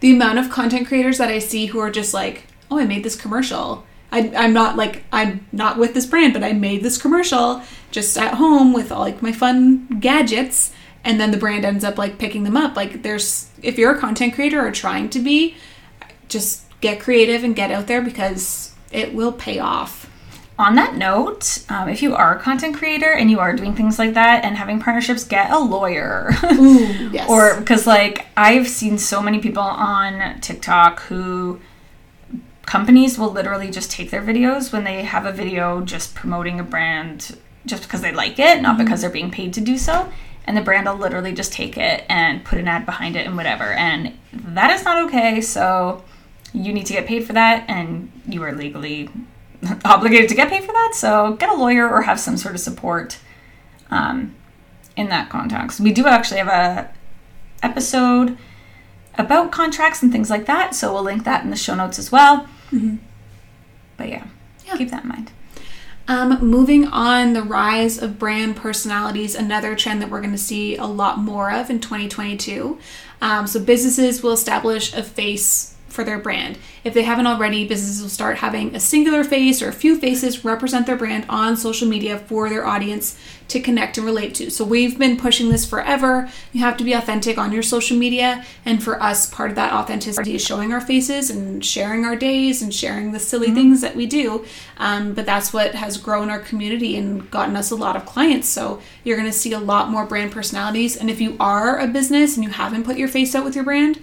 the 0.00 0.12
amount 0.12 0.38
of 0.38 0.50
content 0.50 0.86
creators 0.88 1.18
that 1.18 1.30
I 1.30 1.38
see 1.38 1.66
who 1.66 1.78
are 1.78 1.90
just 1.90 2.12
like, 2.12 2.46
oh, 2.70 2.78
I 2.78 2.84
made 2.84 3.04
this 3.04 3.16
commercial. 3.16 3.86
I, 4.12 4.32
I'm 4.36 4.52
not 4.52 4.76
like 4.76 5.04
I'm 5.12 5.46
not 5.50 5.78
with 5.78 5.94
this 5.94 6.06
brand, 6.06 6.34
but 6.34 6.44
I 6.44 6.52
made 6.52 6.82
this 6.82 6.98
commercial 6.98 7.62
just 7.90 8.18
at 8.18 8.34
home 8.34 8.72
with 8.72 8.92
all 8.92 9.00
like 9.00 9.22
my 9.22 9.32
fun 9.32 9.86
gadgets, 10.00 10.72
and 11.04 11.20
then 11.20 11.30
the 11.30 11.36
brand 11.36 11.64
ends 11.64 11.84
up 11.84 11.96
like 11.96 12.18
picking 12.18 12.44
them 12.44 12.56
up. 12.56 12.76
Like 12.76 13.02
there's 13.02 13.50
if 13.62 13.78
you're 13.78 13.94
a 13.96 13.98
content 13.98 14.34
creator 14.34 14.64
or 14.64 14.70
trying 14.72 15.08
to 15.10 15.20
be, 15.20 15.56
just 16.28 16.62
get 16.80 17.00
creative 17.00 17.44
and 17.44 17.56
get 17.56 17.70
out 17.70 17.86
there 17.86 18.02
because 18.02 18.72
it 18.92 19.14
will 19.14 19.32
pay 19.32 19.58
off. 19.58 20.10
On 20.56 20.76
that 20.76 20.94
note, 20.94 21.64
um, 21.68 21.88
if 21.88 22.00
you 22.00 22.14
are 22.14 22.36
a 22.36 22.40
content 22.40 22.76
creator 22.76 23.12
and 23.12 23.28
you 23.28 23.40
are 23.40 23.56
doing 23.56 23.74
things 23.74 23.98
like 23.98 24.14
that 24.14 24.44
and 24.44 24.56
having 24.56 24.78
partnerships, 24.78 25.24
get 25.24 25.50
a 25.50 25.58
lawyer. 25.58 26.30
Ooh, 26.44 27.10
yes. 27.10 27.28
or 27.28 27.58
because, 27.58 27.88
like, 27.88 28.26
I've 28.36 28.68
seen 28.68 28.96
so 28.98 29.20
many 29.20 29.40
people 29.40 29.62
on 29.62 30.40
TikTok 30.40 31.00
who 31.02 31.60
companies 32.66 33.18
will 33.18 33.30
literally 33.30 33.70
just 33.70 33.90
take 33.90 34.10
their 34.10 34.22
videos 34.22 34.72
when 34.72 34.84
they 34.84 35.02
have 35.02 35.26
a 35.26 35.32
video 35.32 35.80
just 35.80 36.14
promoting 36.14 36.60
a 36.60 36.64
brand 36.64 37.36
just 37.66 37.82
because 37.82 38.00
they 38.00 38.12
like 38.12 38.38
it, 38.38 38.62
not 38.62 38.78
because 38.78 39.00
they're 39.00 39.10
being 39.10 39.30
paid 39.30 39.52
to 39.54 39.60
do 39.60 39.76
so. 39.76 40.10
And 40.46 40.56
the 40.56 40.62
brand 40.62 40.86
will 40.86 40.96
literally 40.96 41.32
just 41.32 41.52
take 41.52 41.76
it 41.76 42.04
and 42.08 42.44
put 42.44 42.58
an 42.58 42.68
ad 42.68 42.86
behind 42.86 43.16
it 43.16 43.26
and 43.26 43.36
whatever. 43.36 43.72
And 43.72 44.16
that 44.32 44.70
is 44.70 44.84
not 44.84 45.04
okay. 45.06 45.40
So 45.40 46.04
you 46.52 46.72
need 46.72 46.86
to 46.86 46.92
get 46.92 47.06
paid 47.06 47.26
for 47.26 47.32
that, 47.32 47.64
and 47.68 48.12
you 48.28 48.42
are 48.44 48.52
legally 48.52 49.08
obligated 49.84 50.28
to 50.28 50.34
get 50.34 50.48
paid 50.48 50.62
for 50.64 50.72
that. 50.72 50.92
So 50.94 51.34
get 51.34 51.48
a 51.50 51.54
lawyer 51.54 51.88
or 51.88 52.02
have 52.02 52.20
some 52.20 52.36
sort 52.36 52.54
of 52.54 52.60
support 52.60 53.18
um, 53.90 54.34
in 54.96 55.08
that 55.08 55.30
context. 55.30 55.80
We 55.80 55.92
do 55.92 56.06
actually 56.06 56.38
have 56.38 56.48
a 56.48 56.90
episode 57.62 58.36
about 59.16 59.52
contracts 59.52 60.02
and 60.02 60.10
things 60.12 60.28
like 60.30 60.46
that. 60.46 60.74
So 60.74 60.92
we'll 60.92 61.02
link 61.04 61.24
that 61.24 61.44
in 61.44 61.50
the 61.50 61.56
show 61.56 61.74
notes 61.74 61.98
as 61.98 62.10
well. 62.12 62.46
But 63.96 64.08
yeah, 64.08 64.24
Yeah. 64.66 64.76
keep 64.76 64.90
that 64.90 65.04
in 65.04 65.08
mind. 65.08 65.30
Um, 66.06 66.38
moving 66.46 66.86
on, 66.88 67.32
the 67.32 67.42
rise 67.42 67.96
of 67.96 68.18
brand 68.18 68.56
personalities, 68.56 69.34
another 69.34 69.74
trend 69.74 70.02
that 70.02 70.10
we're 70.10 70.20
going 70.20 70.32
to 70.32 70.38
see 70.38 70.76
a 70.76 70.84
lot 70.84 71.18
more 71.18 71.50
of 71.50 71.70
in 71.70 71.80
2022. 71.80 72.78
Um, 73.22 73.46
so, 73.46 73.58
businesses 73.58 74.22
will 74.22 74.32
establish 74.32 74.92
a 74.92 75.02
face 75.02 75.73
for 75.94 76.04
their 76.04 76.18
brand. 76.18 76.58
If 76.82 76.92
they 76.92 77.04
haven't 77.04 77.26
already, 77.26 77.66
businesses 77.66 78.02
will 78.02 78.08
start 78.08 78.38
having 78.38 78.74
a 78.74 78.80
singular 78.80 79.24
face 79.24 79.62
or 79.62 79.68
a 79.68 79.72
few 79.72 79.98
faces 79.98 80.44
represent 80.44 80.86
their 80.86 80.96
brand 80.96 81.24
on 81.28 81.56
social 81.56 81.88
media 81.88 82.18
for 82.18 82.50
their 82.50 82.66
audience 82.66 83.18
to 83.48 83.60
connect 83.60 83.96
and 83.96 84.06
relate 84.06 84.34
to. 84.34 84.50
So, 84.50 84.64
we've 84.64 84.98
been 84.98 85.16
pushing 85.16 85.50
this 85.50 85.64
forever. 85.64 86.28
You 86.52 86.60
have 86.60 86.76
to 86.78 86.84
be 86.84 86.92
authentic 86.92 87.38
on 87.38 87.52
your 87.52 87.62
social 87.62 87.96
media. 87.96 88.44
And 88.64 88.82
for 88.82 89.00
us, 89.02 89.30
part 89.30 89.50
of 89.50 89.56
that 89.56 89.72
authenticity 89.72 90.34
is 90.34 90.44
showing 90.44 90.72
our 90.72 90.80
faces 90.80 91.30
and 91.30 91.64
sharing 91.64 92.04
our 92.04 92.16
days 92.16 92.60
and 92.60 92.74
sharing 92.74 93.12
the 93.12 93.20
silly 93.20 93.50
things 93.52 93.80
that 93.80 93.94
we 93.94 94.06
do. 94.06 94.44
Um, 94.78 95.14
but 95.14 95.26
that's 95.26 95.52
what 95.52 95.74
has 95.74 95.96
grown 95.98 96.30
our 96.30 96.40
community 96.40 96.96
and 96.96 97.30
gotten 97.30 97.56
us 97.56 97.70
a 97.70 97.76
lot 97.76 97.96
of 97.96 98.04
clients. 98.06 98.48
So 98.48 98.80
you're 99.04 99.16
going 99.16 99.30
to 99.30 99.32
see 99.32 99.52
a 99.52 99.60
lot 99.60 99.90
more 99.90 100.04
brand 100.04 100.32
personalities. 100.32 100.96
And 100.96 101.10
if 101.10 101.20
you 101.20 101.36
are 101.38 101.78
a 101.78 101.86
business 101.86 102.36
and 102.36 102.44
you 102.44 102.50
haven't 102.50 102.84
put 102.84 102.96
your 102.96 103.08
face 103.08 103.34
out 103.34 103.44
with 103.44 103.54
your 103.54 103.64
brand, 103.64 104.02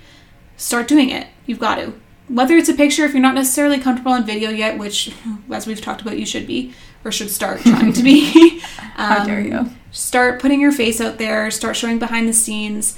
start 0.58 0.88
doing 0.88 1.10
it. 1.10 1.28
You've 1.52 1.60
got 1.60 1.76
to. 1.76 1.94
Whether 2.30 2.56
it's 2.56 2.70
a 2.70 2.74
picture, 2.74 3.04
if 3.04 3.12
you're 3.12 3.22
not 3.22 3.36
necessarily 3.36 3.78
comfortable 3.78 4.14
on 4.14 4.26
video 4.26 4.52
yet, 4.52 4.78
which, 4.78 5.14
as 5.52 5.68
we've 5.68 5.82
talked 5.82 6.02
about, 6.02 6.18
you 6.18 6.26
should 6.26 6.48
be 6.48 6.74
or 7.04 7.12
should 7.12 7.30
start 7.30 7.60
trying 7.66 7.92
to 7.92 8.02
be. 8.02 8.60
How 8.96 9.20
um, 9.20 9.28
dare 9.28 9.42
you. 9.42 9.70
Start 9.92 10.42
putting 10.42 10.62
your 10.62 10.72
face 10.72 11.02
out 11.02 11.18
there, 11.18 11.52
start 11.52 11.76
showing 11.76 12.00
behind 12.00 12.30
the 12.30 12.34
scenes. 12.34 12.98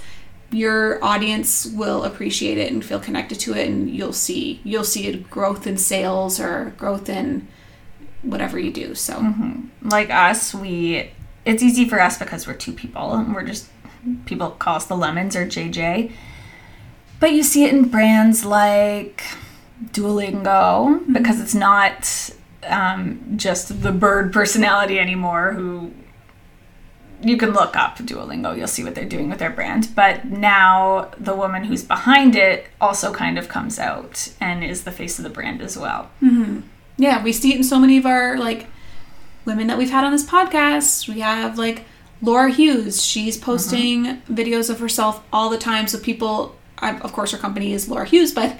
Your 0.52 1.04
audience 1.04 1.66
will 1.66 2.04
appreciate 2.04 2.60
it 2.60 2.72
and 2.72 2.86
feel 2.86 3.00
connected 3.00 3.40
to 3.40 3.56
it 3.56 3.68
and 3.68 3.90
you'll 3.90 4.14
see 4.14 4.62
you'll 4.64 4.84
see 4.84 5.10
a 5.10 5.18
growth 5.18 5.66
in 5.66 5.78
sales 5.78 6.40
or 6.40 6.76
growth 6.78 7.10
in 7.10 7.48
whatever 8.22 8.60
you 8.60 8.72
do. 8.72 8.94
So 8.94 9.16
mm-hmm. 9.16 9.90
Like 9.90 10.12
us, 10.12 10.54
we 10.54 11.10
it's 11.44 11.64
easy 11.64 11.90
for 11.90 12.00
us 12.00 12.20
because 12.20 12.46
we're 12.46 12.54
two 12.54 12.74
people 12.74 13.14
and 13.14 13.34
we're 13.34 13.48
just 13.48 13.68
people 14.28 14.52
call 14.52 14.76
us 14.76 14.86
the 14.86 14.96
lemons 14.96 15.36
or 15.36 15.48
JJ. 15.48 16.12
But 17.24 17.32
you 17.32 17.44
see 17.44 17.64
it 17.64 17.74
in 17.74 17.88
brands 17.88 18.44
like 18.44 19.24
Duolingo 19.82 20.44
mm-hmm. 20.44 21.14
because 21.14 21.40
it's 21.40 21.56
not 21.56 22.30
um, 22.68 23.36
just 23.38 23.82
the 23.82 23.94
bird 23.94 24.34
personality 24.34 25.00
anymore 25.00 25.54
who 25.54 25.94
you 27.22 27.38
can 27.38 27.52
look 27.52 27.78
up 27.78 27.96
Duolingo, 28.00 28.58
you'll 28.58 28.68
see 28.68 28.84
what 28.84 28.94
they're 28.94 29.06
doing 29.06 29.30
with 29.30 29.40
their 29.40 29.52
brand. 29.52 29.88
But 29.96 30.26
now 30.26 31.12
the 31.18 31.34
woman 31.34 31.64
who's 31.64 31.82
behind 31.82 32.36
it 32.36 32.66
also 32.82 33.14
kind 33.14 33.38
of 33.38 33.48
comes 33.48 33.80
out 33.80 34.34
and 34.42 34.62
is 34.62 34.84
the 34.84 34.92
face 34.92 35.18
of 35.18 35.24
the 35.24 35.30
brand 35.30 35.62
as 35.62 35.78
well. 35.78 36.10
Mm-hmm. 36.22 36.60
yeah, 36.98 37.24
we 37.24 37.32
see 37.32 37.54
it 37.54 37.56
in 37.56 37.64
so 37.64 37.80
many 37.80 37.98
of 37.98 38.06
our 38.06 38.38
like 38.38 38.68
women 39.46 39.68
that 39.68 39.78
we've 39.78 39.92
had 39.92 40.04
on 40.04 40.12
this 40.12 40.26
podcast. 40.26 41.08
We 41.08 41.22
have 41.22 41.58
like 41.58 41.86
Laura 42.22 42.52
Hughes. 42.52 43.02
She's 43.02 43.38
mm-hmm. 43.38 43.46
posting 43.46 44.22
videos 44.24 44.70
of 44.70 44.82
herself 44.82 45.24
all 45.32 45.50
the 45.50 45.58
time, 45.58 45.88
so 45.88 45.98
people. 45.98 46.58
Of 46.92 47.14
course, 47.14 47.32
her 47.32 47.38
company 47.38 47.74
is 47.74 47.90
Laura 47.90 48.06
Hughes, 48.06 48.34
but 48.34 48.58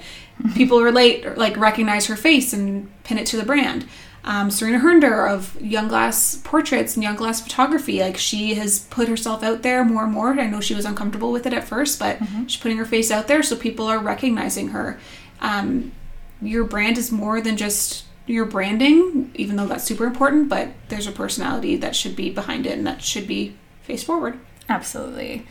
people 0.54 0.82
relate, 0.82 1.24
or, 1.26 1.34
like 1.36 1.56
recognize 1.56 2.06
her 2.06 2.16
face 2.16 2.52
and 2.52 2.90
pin 3.04 3.18
it 3.18 3.26
to 3.26 3.36
the 3.36 3.44
brand. 3.44 3.86
Um, 4.26 4.50
Serena 4.50 4.78
Hernder 4.78 5.26
of 5.26 5.60
Young 5.60 5.88
Glass 5.88 6.40
Portraits 6.44 6.94
and 6.96 7.02
Young 7.02 7.16
Glass 7.16 7.42
Photography, 7.42 8.00
like 8.00 8.16
she 8.16 8.54
has 8.54 8.78
put 8.78 9.06
herself 9.06 9.42
out 9.42 9.62
there 9.62 9.84
more 9.84 10.04
and 10.04 10.12
more. 10.12 10.32
I 10.32 10.46
know 10.46 10.62
she 10.62 10.74
was 10.74 10.86
uncomfortable 10.86 11.30
with 11.30 11.46
it 11.46 11.52
at 11.52 11.64
first, 11.68 11.98
but 11.98 12.18
she's 12.46 12.60
putting 12.60 12.78
her 12.78 12.86
face 12.86 13.10
out 13.10 13.28
there, 13.28 13.42
so 13.42 13.54
people 13.54 13.86
are 13.86 13.98
recognizing 13.98 14.68
her. 14.68 14.98
Um, 15.40 15.92
your 16.40 16.64
brand 16.64 16.96
is 16.96 17.12
more 17.12 17.42
than 17.42 17.58
just 17.58 18.04
your 18.26 18.46
branding, 18.46 19.30
even 19.34 19.56
though 19.56 19.66
that's 19.66 19.84
super 19.84 20.06
important, 20.06 20.48
but 20.48 20.68
there's 20.88 21.06
a 21.06 21.12
personality 21.12 21.76
that 21.76 21.94
should 21.94 22.16
be 22.16 22.30
behind 22.30 22.64
it 22.66 22.78
and 22.78 22.86
that 22.86 23.02
should 23.02 23.26
be 23.28 23.54
face 23.82 24.02
forward. 24.02 24.38
Absolutely. 24.70 25.46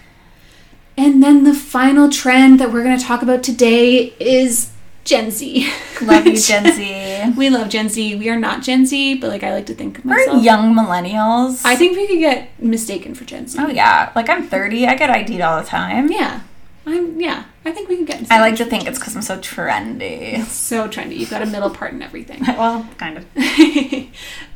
And 0.98 1.24
then 1.24 1.44
the 1.44 1.54
final 1.54 2.10
trend 2.10 2.60
that 2.60 2.72
we're 2.72 2.84
going 2.84 2.98
to 2.98 3.04
talk 3.04 3.22
about 3.22 3.42
today 3.44 4.14
is 4.20 4.72
Gen 5.04 5.32
Z. 5.32 5.70
Love 6.02 6.26
you, 6.26 6.38
Gen 6.40 6.72
Z. 6.72 7.34
we 7.36 7.50
love 7.50 7.70
Gen 7.70 7.90
Z. 7.90 8.16
We 8.16 8.30
are 8.30 8.40
not 8.40 8.62
Gen 8.62 8.86
Z, 8.86 9.16
but 9.16 9.30
like 9.30 9.44
I 9.44 9.54
like 9.54 9.66
to 9.68 9.74
think 9.74 10.00
of 10.00 10.06
We're 10.06 10.38
young 10.38 10.74
millennials. 10.76 11.66
I 11.66 11.76
think 11.76 11.98
we 11.98 12.08
could 12.08 12.20
get 12.20 12.50
mistaken 12.62 13.16
for 13.16 13.26
Gen 13.26 13.48
Z. 13.48 13.58
Oh 13.60 13.68
yeah, 13.68 14.12
like 14.16 14.30
I'm 14.30 14.48
30. 14.48 14.88
I 14.88 14.96
get 14.96 15.10
ID'd 15.10 15.42
all 15.42 15.60
the 15.60 15.68
time. 15.68 16.12
Yeah. 16.12 16.42
I'm 16.86 17.20
yeah. 17.20 17.46
I 17.66 17.72
think 17.72 17.88
we 17.88 17.96
can 17.96 18.06
get. 18.06 18.30
I 18.30 18.42
like 18.42 18.58
to 18.58 18.66
think 18.66 18.86
it's 18.86 19.00
because 19.00 19.16
I'm 19.16 19.22
so 19.22 19.38
trendy. 19.40 20.44
so 20.46 20.88
trendy. 20.90 21.18
You've 21.18 21.30
got 21.30 21.42
a 21.42 21.46
middle 21.46 21.70
part 21.70 21.94
and 21.94 22.04
everything. 22.04 22.42
well, 22.48 22.88
kind 22.98 23.18
of. 23.18 23.26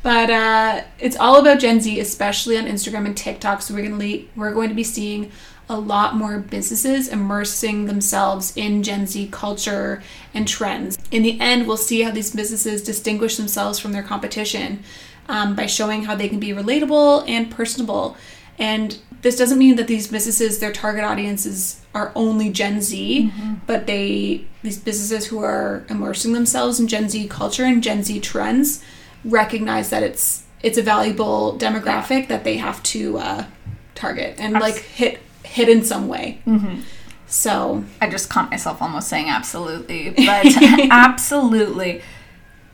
but 0.02 0.30
uh, 0.30 0.82
it's 0.98 1.16
all 1.16 1.40
about 1.40 1.58
Gen 1.58 1.80
Z, 1.80 1.98
especially 2.00 2.58
on 2.58 2.64
Instagram 2.66 3.06
and 3.06 3.16
TikTok. 3.16 3.62
So 3.62 3.72
we're 3.74 3.88
gonna 3.88 3.96
le- 3.96 4.24
we're 4.36 4.52
going 4.52 4.68
to 4.68 4.74
be 4.74 4.84
seeing 4.84 5.32
a 5.68 5.78
lot 5.78 6.16
more 6.16 6.38
businesses 6.38 7.08
immersing 7.08 7.86
themselves 7.86 8.52
in 8.56 8.82
Gen 8.82 9.06
Z 9.06 9.28
culture 9.30 10.02
and 10.34 10.48
trends. 10.48 10.98
In 11.10 11.22
the 11.22 11.38
end, 11.40 11.66
we'll 11.66 11.76
see 11.76 12.02
how 12.02 12.10
these 12.10 12.34
businesses 12.34 12.82
distinguish 12.82 13.36
themselves 13.36 13.78
from 13.78 13.92
their 13.92 14.02
competition 14.02 14.82
um, 15.28 15.54
by 15.54 15.66
showing 15.66 16.04
how 16.04 16.14
they 16.14 16.28
can 16.28 16.40
be 16.40 16.48
relatable 16.48 17.28
and 17.28 17.50
personable. 17.50 18.16
And 18.58 18.98
this 19.22 19.36
doesn't 19.36 19.58
mean 19.58 19.76
that 19.76 19.86
these 19.86 20.08
businesses, 20.08 20.58
their 20.58 20.72
target 20.72 21.04
audiences 21.04 21.80
are 21.94 22.12
only 22.14 22.50
Gen 22.50 22.80
Z, 22.80 23.30
but 23.66 23.86
they 23.86 24.46
these 24.62 24.78
businesses 24.78 25.26
who 25.26 25.38
are 25.40 25.84
immersing 25.88 26.32
themselves 26.32 26.80
in 26.80 26.88
Gen 26.88 27.08
Z 27.08 27.28
culture 27.28 27.64
and 27.64 27.82
Gen 27.82 28.02
Z 28.02 28.20
trends 28.20 28.82
recognize 29.24 29.90
that 29.90 30.02
it's 30.02 30.44
it's 30.62 30.78
a 30.78 30.82
valuable 30.82 31.56
demographic 31.58 32.28
that 32.28 32.44
they 32.44 32.56
have 32.56 32.82
to 32.82 33.18
uh, 33.18 33.46
target 33.94 34.34
and 34.38 34.54
like 34.54 34.76
hit 34.76 35.20
hit 35.48 35.68
in 35.68 35.84
some 35.84 36.08
way. 36.08 36.40
Mm-hmm. 36.46 36.80
So 37.26 37.84
I 38.00 38.08
just 38.08 38.30
caught 38.30 38.50
myself 38.50 38.80
almost 38.80 39.08
saying 39.08 39.28
absolutely, 39.28 40.10
but 40.16 40.46
absolutely. 40.90 42.02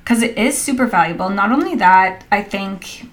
Because 0.03 0.23
it 0.23 0.37
is 0.37 0.57
super 0.57 0.87
valuable. 0.87 1.31
Not 1.31 1.51
only 1.51 1.75
that, 1.77 2.25
I 2.31 2.43
think 2.43 3.09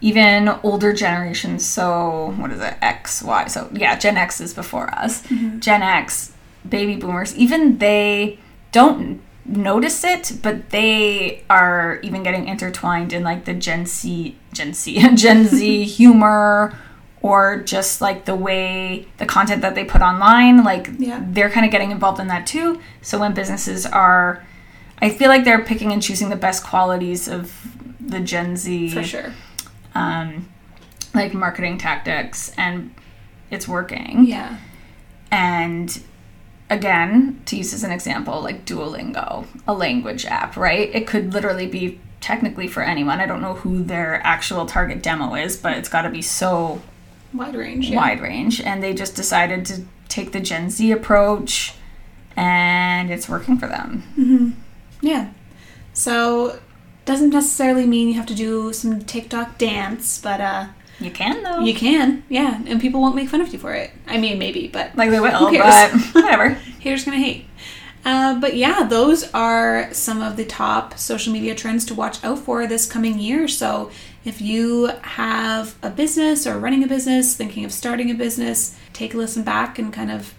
even 0.00 0.48
older 0.62 0.92
generations, 0.92 1.64
so 1.64 2.34
what 2.36 2.50
is 2.50 2.60
it, 2.60 2.74
X, 2.82 3.22
Y, 3.22 3.46
so 3.46 3.68
yeah, 3.72 3.98
Gen 3.98 4.16
X 4.16 4.40
is 4.40 4.54
before 4.54 4.92
us. 4.94 5.22
Mm-hmm. 5.26 5.60
Gen 5.60 5.82
X, 5.82 6.32
baby 6.68 6.96
boomers, 6.96 7.36
even 7.36 7.78
they 7.78 8.38
don't 8.72 9.20
notice 9.44 10.04
it, 10.04 10.32
but 10.42 10.70
they 10.70 11.42
are 11.48 11.98
even 12.02 12.22
getting 12.22 12.46
intertwined 12.46 13.12
in 13.12 13.22
like 13.22 13.44
the 13.44 13.54
Gen 13.54 13.86
Z, 13.86 14.36
Gen 14.52 14.74
Z, 14.74 15.16
Gen 15.16 15.44
Z 15.48 15.84
humor 15.84 16.78
or 17.20 17.58
just 17.62 18.00
like 18.00 18.24
the 18.26 18.34
way 18.34 19.06
the 19.18 19.26
content 19.26 19.62
that 19.62 19.74
they 19.74 19.84
put 19.84 20.00
online 20.02 20.62
like 20.64 20.88
Yeah. 20.98 21.24
they're 21.30 21.50
kind 21.50 21.66
of 21.66 21.72
getting 21.72 21.90
involved 21.90 22.20
in 22.20 22.28
that 22.28 22.46
too 22.46 22.80
so 23.02 23.18
when 23.18 23.34
businesses 23.34 23.84
are 23.86 24.44
i 25.02 25.08
feel 25.10 25.28
like 25.28 25.44
they're 25.44 25.64
picking 25.64 25.92
and 25.92 26.02
choosing 26.02 26.28
the 26.30 26.36
best 26.36 26.62
qualities 26.64 27.26
of 27.28 27.52
the 28.00 28.20
gen 28.20 28.56
z 28.56 28.88
for 28.90 29.02
sure. 29.02 29.32
um, 29.94 30.48
like 31.14 31.34
marketing 31.34 31.76
tactics 31.78 32.52
and 32.56 32.94
it's 33.50 33.66
working 33.66 34.24
Yeah. 34.26 34.56
and 35.30 36.00
again 36.70 37.40
to 37.46 37.56
use 37.56 37.72
as 37.72 37.82
an 37.82 37.90
example 37.90 38.40
like 38.42 38.64
duolingo 38.64 39.46
a 39.66 39.72
language 39.74 40.26
app 40.26 40.56
right 40.56 40.94
it 40.94 41.06
could 41.06 41.32
literally 41.32 41.66
be 41.66 41.98
technically 42.20 42.68
for 42.68 42.82
anyone 42.82 43.20
i 43.20 43.26
don't 43.26 43.40
know 43.40 43.54
who 43.54 43.82
their 43.82 44.20
actual 44.26 44.66
target 44.66 45.02
demo 45.02 45.34
is 45.34 45.56
but 45.56 45.76
it's 45.78 45.88
got 45.88 46.02
to 46.02 46.10
be 46.10 46.20
so 46.20 46.80
Wide 47.34 47.54
range. 47.54 47.90
Yeah. 47.90 47.96
wide 47.96 48.20
range 48.20 48.60
and 48.60 48.82
they 48.82 48.94
just 48.94 49.14
decided 49.14 49.64
to 49.66 49.82
take 50.08 50.32
the 50.32 50.40
gen 50.40 50.70
z 50.70 50.90
approach 50.92 51.74
and 52.36 53.10
it's 53.10 53.28
working 53.28 53.58
for 53.58 53.66
them. 53.66 54.56
Yeah. 55.00 55.30
So 55.92 56.58
doesn't 57.04 57.30
necessarily 57.30 57.86
mean 57.86 58.08
you 58.08 58.14
have 58.14 58.26
to 58.26 58.34
do 58.34 58.72
some 58.72 59.00
TikTok 59.04 59.58
dance, 59.58 60.18
but 60.20 60.40
uh 60.40 60.66
You 61.00 61.10
can 61.10 61.42
though. 61.42 61.60
you 61.60 61.74
can, 61.74 62.22
yeah, 62.28 62.60
and 62.66 62.80
people 62.80 63.00
won't 63.00 63.14
make 63.14 63.28
fun 63.28 63.40
of 63.40 63.52
you 63.52 63.58
for 63.58 63.72
it. 63.72 63.90
I 64.06 64.18
mean, 64.18 64.38
maybe, 64.38 64.68
but 64.68 64.94
like 64.96 65.10
they 65.10 65.20
will, 65.20 65.50
but 65.52 65.92
whatever. 66.12 66.50
haters 66.80 67.04
gonna 67.04 67.18
hate. 67.18 67.44
Uh, 68.04 68.38
but 68.40 68.56
yeah, 68.56 68.84
those 68.84 69.28
are 69.34 69.88
some 69.92 70.22
of 70.22 70.36
the 70.36 70.44
top 70.44 70.96
social 70.98 71.32
media 71.32 71.54
trends 71.54 71.84
to 71.86 71.94
watch 71.94 72.22
out 72.24 72.38
for 72.38 72.66
this 72.66 72.86
coming 72.86 73.18
year. 73.18 73.48
So 73.48 73.90
if 74.28 74.40
you 74.42 74.86
have 75.02 75.74
a 75.82 75.90
business 75.90 76.46
or 76.46 76.58
running 76.58 76.84
a 76.84 76.86
business, 76.86 77.34
thinking 77.34 77.64
of 77.64 77.72
starting 77.72 78.10
a 78.10 78.14
business, 78.14 78.76
take 78.92 79.14
a 79.14 79.16
listen 79.16 79.42
back 79.42 79.78
and 79.78 79.92
kind 79.92 80.10
of 80.10 80.34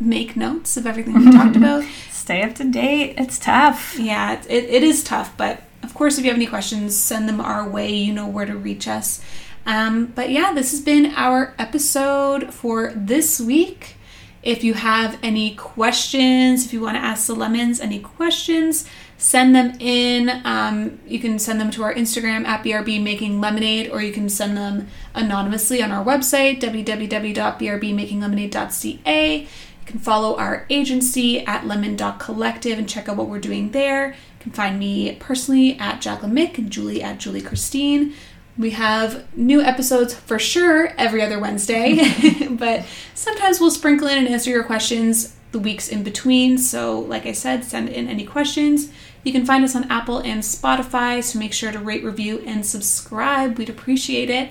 make 0.00 0.36
notes 0.36 0.76
of 0.76 0.86
everything 0.86 1.14
we 1.14 1.30
talked 1.30 1.56
about. 1.56 1.84
Stay 2.10 2.42
up 2.42 2.54
to 2.56 2.64
date. 2.64 3.14
It's 3.16 3.38
tough. 3.38 3.96
Yeah, 3.98 4.32
it, 4.32 4.46
it, 4.50 4.64
it 4.64 4.82
is 4.82 5.04
tough, 5.04 5.36
but 5.36 5.62
of 5.82 5.94
course, 5.94 6.18
if 6.18 6.24
you 6.24 6.30
have 6.30 6.38
any 6.38 6.46
questions, 6.46 6.96
send 6.96 7.28
them 7.28 7.40
our 7.40 7.68
way. 7.68 7.92
You 7.92 8.12
know 8.12 8.26
where 8.26 8.46
to 8.46 8.56
reach 8.56 8.88
us. 8.88 9.20
Um, 9.66 10.06
but 10.06 10.30
yeah, 10.30 10.52
this 10.52 10.72
has 10.72 10.80
been 10.80 11.12
our 11.14 11.54
episode 11.58 12.52
for 12.52 12.92
this 12.94 13.40
week. 13.40 13.96
If 14.42 14.62
you 14.62 14.74
have 14.74 15.18
any 15.22 15.54
questions, 15.54 16.66
if 16.66 16.72
you 16.72 16.80
want 16.80 16.96
to 16.96 17.00
ask 17.00 17.26
the 17.26 17.34
lemons 17.34 17.80
any 17.80 18.00
questions, 18.00 18.86
send 19.18 19.54
them 19.54 19.76
in. 19.80 20.40
Um, 20.44 21.00
you 21.06 21.18
can 21.18 21.38
send 21.38 21.60
them 21.60 21.70
to 21.72 21.82
our 21.82 21.92
Instagram 21.94 22.46
at 22.46 22.64
BRB 22.64 23.02
Making 23.02 23.38
Lemonade, 23.40 23.90
or 23.90 24.00
you 24.02 24.12
can 24.12 24.28
send 24.28 24.54
them 24.56 24.88
anonymously 25.14 25.82
on 25.82 25.90
our 25.92 26.04
website, 26.04 26.60
www.brbmakinglemonade.ca. 26.60 29.40
You 29.40 29.46
can 29.86 29.98
follow 29.98 30.36
our 30.36 30.66
agency 30.70 31.44
at 31.46 31.66
lemon.collective 31.66 32.78
and 32.78 32.88
check 32.88 33.08
out 33.08 33.16
what 33.16 33.28
we're 33.28 33.38
doing 33.38 33.70
there. 33.70 34.08
You 34.08 34.14
can 34.40 34.52
find 34.52 34.78
me 34.78 35.16
personally 35.16 35.78
at 35.78 36.00
Jaclyn 36.00 36.32
Mick 36.32 36.58
and 36.58 36.70
Julie 36.70 37.02
at 37.02 37.18
Julie 37.18 37.42
Krystine. 37.42 38.14
We 38.56 38.70
have 38.70 39.26
new 39.36 39.60
episodes 39.60 40.14
for 40.14 40.38
sure 40.38 40.94
every 40.96 41.20
other 41.22 41.40
Wednesday, 41.40 42.48
but 42.50 42.84
sometimes 43.14 43.58
we'll 43.60 43.72
sprinkle 43.72 44.06
in 44.06 44.18
and 44.18 44.28
answer 44.28 44.50
your 44.50 44.62
questions 44.64 45.34
the 45.54 45.60
weeks 45.60 45.88
in 45.88 46.02
between. 46.02 46.58
So, 46.58 46.98
like 46.98 47.24
I 47.24 47.32
said, 47.32 47.64
send 47.64 47.88
in 47.88 48.08
any 48.08 48.26
questions. 48.26 48.92
You 49.22 49.32
can 49.32 49.46
find 49.46 49.64
us 49.64 49.74
on 49.74 49.90
Apple 49.90 50.18
and 50.18 50.42
Spotify, 50.42 51.24
so 51.24 51.38
make 51.38 51.54
sure 51.54 51.72
to 51.72 51.78
rate, 51.78 52.04
review, 52.04 52.42
and 52.44 52.66
subscribe. 52.66 53.56
We'd 53.56 53.70
appreciate 53.70 54.28
it. 54.28 54.50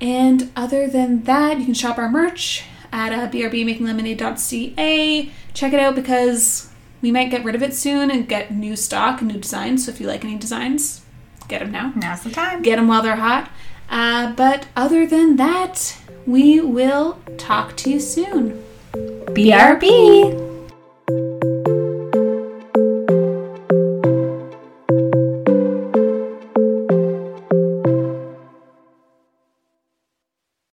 And 0.00 0.50
other 0.56 0.88
than 0.88 1.24
that, 1.24 1.58
you 1.58 1.66
can 1.66 1.74
shop 1.74 1.98
our 1.98 2.08
merch 2.08 2.64
at 2.90 3.12
uh, 3.12 3.28
brbmakinglemonade.ca. 3.28 5.32
Check 5.52 5.72
it 5.72 5.80
out 5.80 5.96
because 5.96 6.70
we 7.02 7.10
might 7.10 7.30
get 7.30 7.44
rid 7.44 7.56
of 7.56 7.62
it 7.62 7.74
soon 7.74 8.10
and 8.10 8.26
get 8.28 8.54
new 8.54 8.76
stock 8.76 9.20
and 9.20 9.30
new 9.30 9.40
designs. 9.40 9.84
So 9.84 9.90
if 9.90 10.00
you 10.00 10.06
like 10.06 10.24
any 10.24 10.38
designs, 10.38 11.04
get 11.48 11.58
them 11.58 11.72
now. 11.72 11.92
Now's 11.96 12.22
the 12.22 12.30
time. 12.30 12.62
Get 12.62 12.76
them 12.76 12.86
while 12.86 13.02
they're 13.02 13.16
hot. 13.16 13.50
Uh, 13.90 14.32
but 14.34 14.68
other 14.76 15.04
than 15.06 15.36
that, 15.36 15.98
we 16.26 16.60
will 16.60 17.18
talk 17.36 17.76
to 17.78 17.90
you 17.90 17.98
soon. 17.98 18.62
BRB. 19.30 20.47